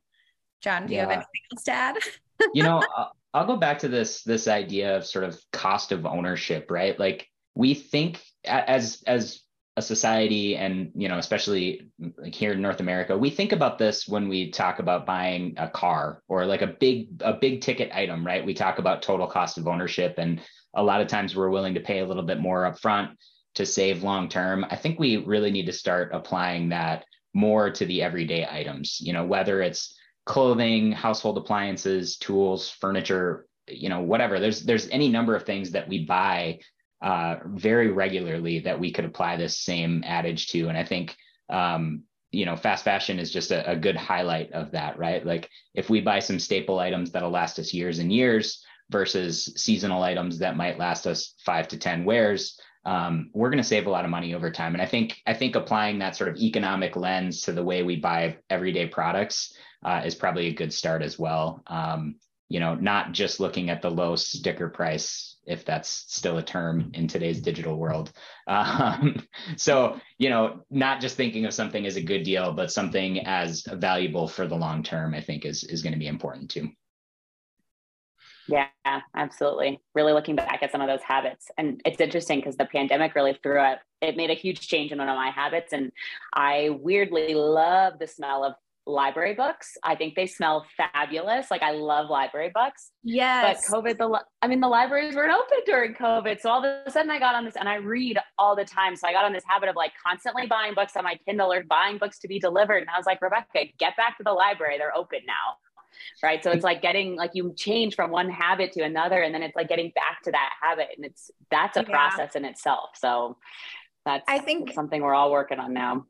John, 0.62 0.88
do 0.88 0.94
yeah. 0.94 1.04
you 1.04 1.10
have 1.10 1.12
anything 1.12 1.42
else 1.54 1.64
to 1.64 1.72
add? 1.72 1.98
you 2.54 2.64
know, 2.64 2.84
I'll 3.34 3.48
go 3.48 3.58
back 3.58 3.80
to 3.80 3.88
this 3.88 4.24
this 4.24 4.48
idea 4.48 4.96
of 4.96 5.06
sort 5.06 5.26
of 5.26 5.40
cost 5.52 5.92
of 5.92 6.06
ownership, 6.06 6.70
right? 6.70 6.98
Like 7.00 7.28
we 7.56 7.74
think 7.74 8.22
as 8.44 9.04
as 9.08 9.42
a 9.78 9.82
society 9.82 10.56
and 10.56 10.92
you 10.96 11.10
know 11.10 11.18
especially 11.18 11.90
like 12.18 12.34
here 12.34 12.54
in 12.54 12.62
north 12.62 12.80
america 12.80 13.18
we 13.18 13.30
think 13.30 13.52
about 13.52 13.78
this 13.78 14.08
when 14.08 14.30
we 14.30 14.50
talk 14.52 14.80
about 14.80 15.06
buying 15.06 15.54
a 15.58 15.70
car 15.70 16.22
or 16.28 16.46
like 16.46 16.62
a 16.62 16.68
big 16.68 17.22
a 17.22 17.34
big 17.34 17.62
ticket 17.62 17.92
item 17.94 18.26
right 18.26 18.46
we 18.46 18.54
talk 18.54 18.80
about 18.80 19.02
total 19.02 19.28
cost 19.28 19.58
of 19.58 19.68
ownership 19.68 20.16
and 20.18 20.42
a 20.76 20.84
lot 20.84 21.02
of 21.02 21.08
times 21.08 21.36
we're 21.36 21.50
willing 21.50 21.74
to 21.74 21.82
pay 21.82 22.00
a 22.00 22.06
little 22.06 22.24
bit 22.24 22.40
more 22.40 22.64
upfront 22.64 23.10
to 23.54 23.66
save 23.66 24.04
long 24.04 24.30
term 24.30 24.66
i 24.70 24.76
think 24.76 24.98
we 24.98 25.18
really 25.18 25.52
need 25.52 25.66
to 25.66 25.74
start 25.74 26.12
applying 26.14 26.70
that 26.70 27.04
more 27.34 27.70
to 27.70 27.86
the 27.86 28.02
everyday 28.02 28.48
items 28.50 29.00
you 29.02 29.12
know 29.12 29.26
whether 29.26 29.62
it's 29.62 29.96
clothing, 30.26 30.92
household 30.92 31.38
appliances, 31.38 32.18
tools, 32.18 32.70
furniture, 32.70 33.48
you 33.68 33.90
know, 33.90 34.02
whatever. 34.02 34.40
There's 34.40 34.64
there's 34.64 34.90
any 34.90 35.08
number 35.08 35.36
of 35.36 35.44
things 35.44 35.72
that 35.72 35.88
we 35.88 36.06
buy 36.06 36.60
uh, 37.02 37.38
very 37.46 37.92
regularly 37.92 38.60
that 38.60 38.80
we 38.80 38.92
could 38.92 39.06
apply 39.06 39.38
this 39.38 39.60
same 39.60 40.04
adage 40.06 40.48
to. 40.48 40.70
And 40.70 40.78
I 40.78 40.84
think 40.84 41.16
um, 41.50 42.04
you 42.36 42.46
know, 42.46 42.56
fast 42.56 42.84
fashion 42.84 43.18
is 43.18 43.32
just 43.32 43.52
a, 43.52 43.72
a 43.72 43.76
good 43.76 43.96
highlight 43.96 44.52
of 44.52 44.72
that, 44.72 44.98
right? 44.98 45.26
Like 45.26 45.50
if 45.74 45.90
we 45.90 46.02
buy 46.02 46.20
some 46.20 46.40
staple 46.40 46.80
items 46.80 47.12
that'll 47.12 47.32
last 47.32 47.58
us 47.60 47.74
years 47.74 48.00
and 48.00 48.12
years 48.12 48.64
versus 48.90 49.54
seasonal 49.56 50.04
items 50.04 50.40
that 50.40 50.58
might 50.58 50.78
last 50.78 51.08
us 51.08 51.34
five 51.46 51.68
to 51.70 51.78
10 51.78 52.04
wears, 52.04 52.60
um, 52.84 53.32
we're 53.34 53.50
going 53.50 53.64
to 53.64 53.68
save 53.68 53.88
a 53.88 53.90
lot 53.90 54.06
of 54.06 54.12
money 54.12 54.36
over 54.36 54.52
time. 54.52 54.74
And 54.74 54.82
I 54.82 54.86
think 54.86 55.18
I 55.26 55.34
think 55.34 55.56
applying 55.56 56.00
that 56.00 56.16
sort 56.16 56.30
of 56.30 56.38
economic 56.38 56.96
lens 56.96 57.42
to 57.42 57.52
the 57.52 57.64
way 57.64 57.82
we 57.82 57.96
buy 57.96 58.38
everyday 58.50 58.86
products 58.86 59.56
uh, 59.84 60.02
is 60.06 60.14
probably 60.14 60.48
a 60.48 60.54
good 60.54 60.74
start 60.74 61.02
as 61.02 61.18
well. 61.18 61.64
Um, 61.66 62.16
you 62.48 62.60
know, 62.60 62.76
not 62.76 63.12
just 63.12 63.40
looking 63.40 63.72
at 63.72 63.82
the 63.82 63.90
low 63.90 64.16
sticker 64.16 64.70
price, 64.70 65.35
if 65.46 65.66
that's 65.66 66.06
still 66.08 66.38
a 66.38 66.44
term 66.44 66.92
in 66.94 67.08
today's 67.08 67.42
digital 67.42 67.78
world. 67.78 68.12
Um, 68.48 69.26
so, 69.58 70.00
you 70.20 70.30
know, 70.30 70.62
not 70.70 71.02
just 71.02 71.18
thinking 71.18 71.46
of 71.46 71.54
something 71.54 71.88
as 71.88 71.96
a 71.96 72.02
good 72.02 72.22
deal, 72.22 72.54
but 72.54 72.72
something 72.72 73.26
as 73.26 73.64
valuable 73.64 74.28
for 74.28 74.46
the 74.46 74.56
long 74.56 74.84
term, 74.84 75.16
I 75.16 75.22
think 75.22 75.46
is 75.46 75.64
is 75.64 75.82
going 75.82 75.94
to 75.94 76.00
be 76.00 76.08
important 76.08 76.52
too. 76.52 76.70
Yeah, 78.48 78.68
absolutely. 79.16 79.82
Really 79.96 80.14
looking 80.14 80.36
back 80.36 80.60
at 80.62 80.72
some 80.72 80.82
of 80.82 80.88
those 80.88 81.02
habits. 81.02 81.50
And 81.58 81.82
it's 81.86 82.00
interesting 82.00 82.40
because 82.40 82.58
the 82.58 82.66
pandemic 82.66 83.16
really 83.16 83.38
threw 83.42 83.64
it, 83.64 83.80
it 84.02 84.18
made 84.18 84.30
a 84.30 84.36
huge 84.36 84.68
change 84.68 84.92
in 84.92 85.00
one 85.00 85.10
of 85.10 85.16
my 85.16 85.32
habits. 85.32 85.74
And 85.74 85.92
I 86.34 86.70
weirdly 86.70 87.34
love 87.34 87.94
the 88.00 88.08
smell 88.08 88.44
of 88.44 88.54
library 88.88 89.34
books. 89.34 89.78
I 89.84 89.96
think 89.96 90.16
they 90.16 90.28
smell 90.28 90.66
fabulous. 90.78 91.50
Like 91.50 91.64
I 91.64 91.72
love 91.72 92.10
library 92.10 92.52
books. 92.54 92.92
Yes. 93.04 93.68
But 93.70 93.84
COVID, 93.84 93.98
the 93.98 94.24
I 94.42 94.48
mean, 94.48 94.60
the 94.60 94.68
libraries 94.68 95.16
weren't 95.16 95.34
open 95.34 95.58
during 95.66 95.94
COVID, 95.94 96.40
so 96.40 96.50
all 96.50 96.64
of 96.64 96.88
a 96.88 96.92
sudden 96.92 97.10
I 97.10 97.20
got 97.20 97.36
on 97.36 97.46
this, 97.46 97.56
and 97.56 97.68
I 97.68 97.76
read 97.76 98.20
all 98.38 98.56
the 98.56 98.66
time. 98.66 98.96
So 98.96 99.08
I 99.08 99.14
got 99.14 99.26
on 99.26 99.34
this 99.34 99.44
habit 99.48 99.70
of 99.70 99.76
like 99.76 99.92
constantly 100.06 100.46
buying 100.48 100.74
books 100.76 100.96
on 100.96 101.04
my 101.04 101.20
Kindle 101.26 101.52
or 101.52 101.64
buying 101.64 101.98
books 101.98 102.20
to 102.20 102.28
be 102.28 102.40
delivered. 102.40 102.78
And 102.78 102.90
I 102.90 102.98
was 102.98 103.06
like, 103.06 103.22
Rebecca, 103.22 103.66
get 103.80 103.98
back 103.98 104.18
to 104.18 104.24
the 104.24 104.34
library. 104.34 104.78
They're 104.78 104.96
open 104.96 105.20
now. 105.26 105.58
Right. 106.22 106.44
So 106.44 106.52
it's 106.52 106.64
like 106.64 106.82
getting 106.82 107.16
like 107.16 107.32
you 107.34 107.54
change 107.56 107.96
from 107.96 108.12
one 108.12 108.30
habit 108.30 108.74
to 108.74 108.84
another, 108.84 109.22
and 109.22 109.34
then 109.34 109.42
it's 109.42 109.56
like 109.56 109.70
getting 109.70 109.92
back 109.96 110.22
to 110.24 110.32
that 110.32 110.50
habit, 110.62 110.90
and 110.96 111.06
it's 111.06 111.32
that's 111.50 111.78
a 111.78 111.82
yeah. 111.82 111.90
process 111.90 112.36
in 112.36 112.46
itself. 112.46 112.90
So 112.96 113.38
that's 114.06 114.26
I 114.28 114.40
think 114.40 114.74
something 114.74 115.02
we're 115.02 115.16
all 115.16 115.32
working 115.32 115.60
on 115.60 115.74
now. 115.74 116.06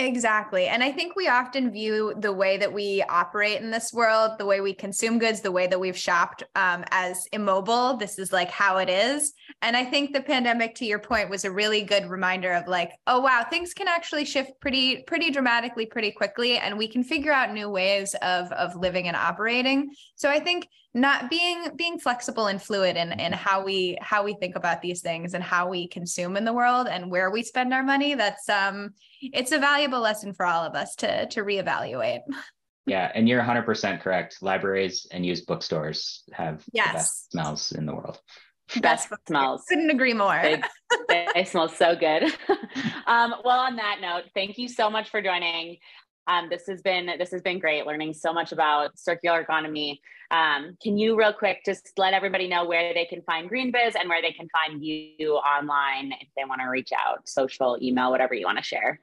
Exactly. 0.00 0.66
And 0.66 0.82
I 0.82 0.90
think 0.90 1.14
we 1.14 1.28
often 1.28 1.70
view 1.70 2.14
the 2.18 2.32
way 2.32 2.56
that 2.56 2.72
we 2.72 3.02
operate 3.10 3.60
in 3.60 3.70
this 3.70 3.92
world, 3.92 4.38
the 4.38 4.46
way 4.46 4.62
we 4.62 4.72
consume 4.72 5.18
goods, 5.18 5.42
the 5.42 5.52
way 5.52 5.66
that 5.66 5.78
we've 5.78 5.96
shopped 5.96 6.42
um, 6.54 6.84
as 6.90 7.26
immobile. 7.32 7.98
This 7.98 8.18
is 8.18 8.32
like 8.32 8.50
how 8.50 8.78
it 8.78 8.88
is. 8.88 9.34
And 9.60 9.76
I 9.76 9.84
think 9.84 10.14
the 10.14 10.22
pandemic, 10.22 10.74
to 10.76 10.86
your 10.86 11.00
point, 11.00 11.28
was 11.28 11.44
a 11.44 11.50
really 11.50 11.82
good 11.82 12.08
reminder 12.08 12.52
of 12.54 12.66
like, 12.66 12.92
oh, 13.06 13.20
wow, 13.20 13.44
things 13.50 13.74
can 13.74 13.88
actually 13.88 14.24
shift 14.24 14.52
pretty, 14.62 15.02
pretty 15.02 15.30
dramatically, 15.30 15.84
pretty 15.84 16.12
quickly. 16.12 16.56
And 16.56 16.78
we 16.78 16.88
can 16.88 17.04
figure 17.04 17.32
out 17.32 17.52
new 17.52 17.68
ways 17.68 18.14
of, 18.22 18.50
of 18.52 18.74
living 18.76 19.06
and 19.06 19.16
operating. 19.16 19.90
So 20.16 20.30
I 20.30 20.40
think 20.40 20.66
not 20.92 21.30
being 21.30 21.70
being 21.76 21.98
flexible 21.98 22.46
and 22.46 22.60
fluid 22.60 22.96
in 22.96 23.12
in 23.12 23.32
how 23.32 23.64
we 23.64 23.96
how 24.00 24.24
we 24.24 24.34
think 24.34 24.56
about 24.56 24.82
these 24.82 25.00
things 25.00 25.34
and 25.34 25.44
how 25.44 25.68
we 25.68 25.86
consume 25.86 26.36
in 26.36 26.44
the 26.44 26.52
world 26.52 26.88
and 26.88 27.10
where 27.10 27.30
we 27.30 27.42
spend 27.42 27.72
our 27.72 27.82
money 27.82 28.14
that's 28.14 28.48
um 28.48 28.90
it's 29.22 29.52
a 29.52 29.58
valuable 29.58 30.00
lesson 30.00 30.34
for 30.34 30.44
all 30.44 30.64
of 30.64 30.74
us 30.74 30.96
to 30.96 31.26
to 31.26 31.42
reevaluate. 31.42 32.20
Yeah 32.86 33.12
and 33.14 33.28
you're 33.28 33.42
100% 33.42 34.00
correct. 34.00 34.38
Libraries 34.42 35.06
and 35.12 35.24
used 35.24 35.46
bookstores 35.46 36.24
have 36.32 36.64
yes. 36.72 36.88
the 36.88 36.92
best 36.94 37.30
smells 37.30 37.72
in 37.72 37.86
the 37.86 37.94
world. 37.94 38.18
Best, 38.80 39.10
best 39.10 39.26
smells. 39.26 39.64
Couldn't 39.68 39.90
agree 39.90 40.14
more. 40.14 40.40
They, 40.42 40.62
they 41.34 41.44
smell 41.46 41.68
so 41.68 41.94
good. 41.94 42.32
Um, 43.06 43.34
well 43.44 43.58
on 43.58 43.76
that 43.76 43.98
note 44.00 44.24
thank 44.34 44.56
you 44.56 44.68
so 44.68 44.88
much 44.88 45.10
for 45.10 45.20
joining 45.20 45.78
um, 46.30 46.48
this 46.48 46.66
has 46.68 46.80
been 46.80 47.10
this 47.18 47.32
has 47.32 47.42
been 47.42 47.58
great 47.58 47.86
learning 47.86 48.14
so 48.14 48.32
much 48.32 48.52
about 48.52 48.96
circular 48.98 49.40
economy. 49.40 50.00
Um, 50.30 50.78
can 50.80 50.96
you 50.96 51.18
real 51.18 51.32
quick 51.32 51.64
just 51.64 51.90
let 51.96 52.14
everybody 52.14 52.46
know 52.46 52.64
where 52.64 52.94
they 52.94 53.04
can 53.04 53.20
find 53.22 53.50
GreenBiz 53.50 53.96
and 53.98 54.08
where 54.08 54.22
they 54.22 54.30
can 54.30 54.48
find 54.48 54.84
you 54.84 55.34
online 55.34 56.12
if 56.20 56.28
they 56.36 56.44
want 56.44 56.60
to 56.60 56.68
reach 56.68 56.90
out, 56.96 57.28
social, 57.28 57.76
email, 57.82 58.12
whatever 58.12 58.34
you 58.34 58.46
want 58.46 58.58
to 58.58 58.64
share. 58.64 59.00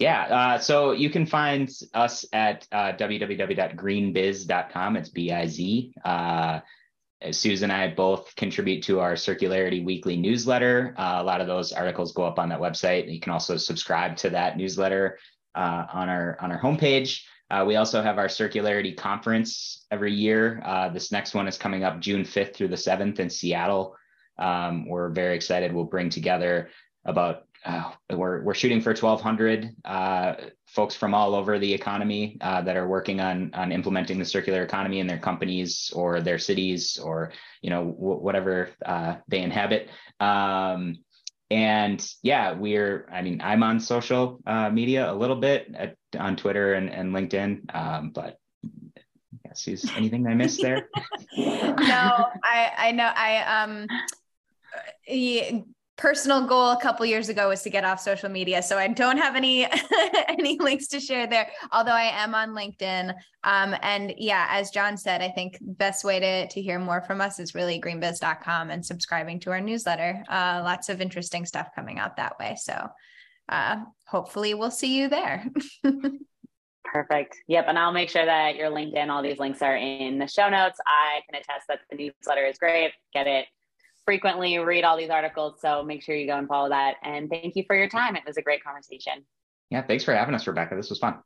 Yeah, 0.00 0.22
uh, 0.22 0.58
so 0.58 0.90
you 0.92 1.10
can 1.10 1.26
find 1.26 1.68
us 1.94 2.24
at 2.32 2.66
uh, 2.72 2.92
www.greenbiz.com. 2.92 4.96
It's 4.96 5.08
B 5.08 5.32
I 5.32 5.46
Z. 5.46 5.92
Uh, 6.04 6.60
Susan 7.32 7.70
and 7.70 7.82
I 7.82 7.94
both 7.94 8.34
contribute 8.36 8.82
to 8.84 9.00
our 9.00 9.14
Circularity 9.14 9.84
Weekly 9.84 10.16
newsletter. 10.16 10.94
Uh, 10.96 11.18
a 11.18 11.24
lot 11.24 11.40
of 11.40 11.46
those 11.46 11.72
articles 11.72 12.12
go 12.12 12.24
up 12.24 12.38
on 12.38 12.48
that 12.50 12.60
website. 12.60 13.12
You 13.12 13.18
can 13.18 13.32
also 13.32 13.56
subscribe 13.56 14.16
to 14.18 14.30
that 14.30 14.56
newsletter 14.56 15.18
uh, 15.54 15.86
on 15.92 16.08
our 16.08 16.38
on 16.40 16.52
our 16.52 16.60
homepage. 16.60 17.22
Uh, 17.50 17.64
we 17.66 17.76
also 17.76 18.02
have 18.02 18.18
our 18.18 18.26
Circularity 18.26 18.96
Conference 18.96 19.86
every 19.90 20.12
year. 20.12 20.62
Uh, 20.64 20.88
this 20.90 21.10
next 21.10 21.34
one 21.34 21.48
is 21.48 21.56
coming 21.56 21.82
up 21.82 21.98
June 21.98 22.22
5th 22.22 22.54
through 22.54 22.68
the 22.68 22.76
7th 22.76 23.18
in 23.18 23.30
Seattle. 23.30 23.96
Um, 24.38 24.86
we're 24.86 25.08
very 25.08 25.34
excited. 25.34 25.72
We'll 25.72 25.84
bring 25.84 26.10
together 26.10 26.68
about 27.04 27.47
uh, 27.64 27.92
we're 28.10 28.42
we're 28.42 28.54
shooting 28.54 28.80
for 28.80 28.90
1,200 28.90 29.74
uh, 29.84 30.34
folks 30.66 30.94
from 30.94 31.14
all 31.14 31.34
over 31.34 31.58
the 31.58 31.72
economy 31.72 32.38
uh, 32.40 32.62
that 32.62 32.76
are 32.76 32.86
working 32.86 33.20
on 33.20 33.52
on 33.54 33.72
implementing 33.72 34.18
the 34.18 34.24
circular 34.24 34.62
economy 34.62 35.00
in 35.00 35.06
their 35.06 35.18
companies 35.18 35.90
or 35.94 36.20
their 36.20 36.38
cities 36.38 36.98
or 36.98 37.32
you 37.60 37.70
know 37.70 37.84
w- 37.84 38.20
whatever 38.20 38.70
uh, 38.86 39.16
they 39.28 39.40
inhabit. 39.40 39.88
Um, 40.20 40.98
and 41.50 42.06
yeah, 42.22 42.52
we're 42.52 43.08
I 43.12 43.22
mean 43.22 43.40
I'm 43.42 43.62
on 43.62 43.80
social 43.80 44.40
uh, 44.46 44.70
media 44.70 45.10
a 45.10 45.14
little 45.14 45.36
bit 45.36 45.74
at, 45.74 45.96
on 46.18 46.36
Twitter 46.36 46.74
and, 46.74 46.90
and 46.90 47.12
LinkedIn, 47.12 47.74
um, 47.74 48.10
but 48.10 48.38
yes, 49.44 49.66
is 49.66 49.90
anything 49.96 50.26
I 50.26 50.34
missed 50.34 50.62
there? 50.62 50.88
no, 51.36 52.26
I 52.44 52.72
I 52.78 52.92
know 52.92 53.10
I 53.14 53.62
um. 53.62 53.86
Personal 55.98 56.46
goal 56.46 56.70
a 56.70 56.80
couple 56.80 57.04
years 57.04 57.28
ago 57.28 57.48
was 57.48 57.62
to 57.62 57.70
get 57.70 57.84
off 57.84 57.98
social 57.98 58.28
media 58.28 58.62
so 58.62 58.78
i 58.78 58.86
don't 58.86 59.18
have 59.18 59.34
any 59.34 59.66
any 60.28 60.56
links 60.60 60.86
to 60.86 61.00
share 61.00 61.26
there 61.26 61.50
although 61.72 61.90
i 61.90 62.04
am 62.04 62.36
on 62.36 62.50
linkedin 62.50 63.12
um, 63.42 63.74
and 63.82 64.14
yeah 64.16 64.46
as 64.48 64.70
john 64.70 64.96
said 64.96 65.20
i 65.20 65.28
think 65.28 65.58
the 65.58 65.72
best 65.72 66.04
way 66.04 66.20
to, 66.20 66.46
to 66.48 66.62
hear 66.62 66.78
more 66.78 67.02
from 67.02 67.20
us 67.20 67.40
is 67.40 67.52
really 67.52 67.80
greenbiz.com 67.80 68.70
and 68.70 68.86
subscribing 68.86 69.40
to 69.40 69.50
our 69.50 69.60
newsletter 69.60 70.22
uh, 70.28 70.60
lots 70.62 70.88
of 70.88 71.00
interesting 71.00 71.44
stuff 71.44 71.68
coming 71.74 71.98
out 71.98 72.16
that 72.16 72.38
way 72.38 72.56
so 72.56 72.88
uh, 73.48 73.76
hopefully 74.06 74.54
we'll 74.54 74.70
see 74.70 74.96
you 74.96 75.08
there 75.08 75.44
Perfect. 76.90 77.36
Yep. 77.48 77.66
And 77.68 77.78
I'll 77.78 77.92
make 77.92 78.08
sure 78.08 78.24
that 78.24 78.56
your 78.56 78.70
LinkedIn, 78.70 79.10
all 79.10 79.22
these 79.22 79.38
links 79.38 79.60
are 79.60 79.76
in 79.76 80.18
the 80.18 80.26
show 80.26 80.48
notes. 80.48 80.78
I 80.86 81.20
can 81.28 81.38
attest 81.38 81.66
that 81.68 81.80
the 81.90 81.96
newsletter 81.98 82.46
is 82.46 82.56
great. 82.56 82.92
Get 83.12 83.26
it 83.26 83.44
frequently 84.08 84.56
read 84.56 84.84
all 84.84 84.96
these 84.96 85.10
articles. 85.10 85.60
So 85.60 85.82
make 85.82 86.02
sure 86.02 86.16
you 86.16 86.26
go 86.26 86.38
and 86.38 86.48
follow 86.48 86.70
that. 86.70 86.94
And 87.02 87.28
thank 87.28 87.54
you 87.56 87.64
for 87.66 87.76
your 87.76 87.90
time. 87.90 88.16
It 88.16 88.22
was 88.26 88.38
a 88.38 88.42
great 88.42 88.64
conversation. 88.64 89.22
Yeah, 89.68 89.82
thanks 89.82 90.02
for 90.02 90.14
having 90.14 90.34
us, 90.34 90.46
Rebecca. 90.46 90.76
This 90.76 90.88
was 90.88 90.98
fun. 90.98 91.18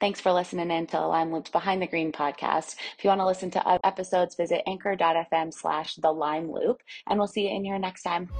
Thanks 0.00 0.22
for 0.22 0.32
listening 0.32 0.70
in 0.70 0.86
to 0.86 0.96
the 0.96 1.06
Lime 1.06 1.30
Loop's 1.30 1.50
Behind 1.50 1.82
the 1.82 1.86
Green 1.86 2.10
podcast. 2.10 2.76
If 2.96 3.04
you 3.04 3.08
want 3.08 3.20
to 3.20 3.26
listen 3.26 3.50
to 3.50 3.68
other 3.68 3.80
episodes, 3.84 4.34
visit 4.34 4.62
anchor.fm 4.66 5.52
slash 5.52 5.96
the 5.96 6.10
Lime 6.10 6.50
Loop, 6.50 6.80
and 7.06 7.18
we'll 7.18 7.28
see 7.28 7.48
you 7.48 7.54
in 7.54 7.66
here 7.66 7.78
next 7.78 8.02
time. 8.02 8.30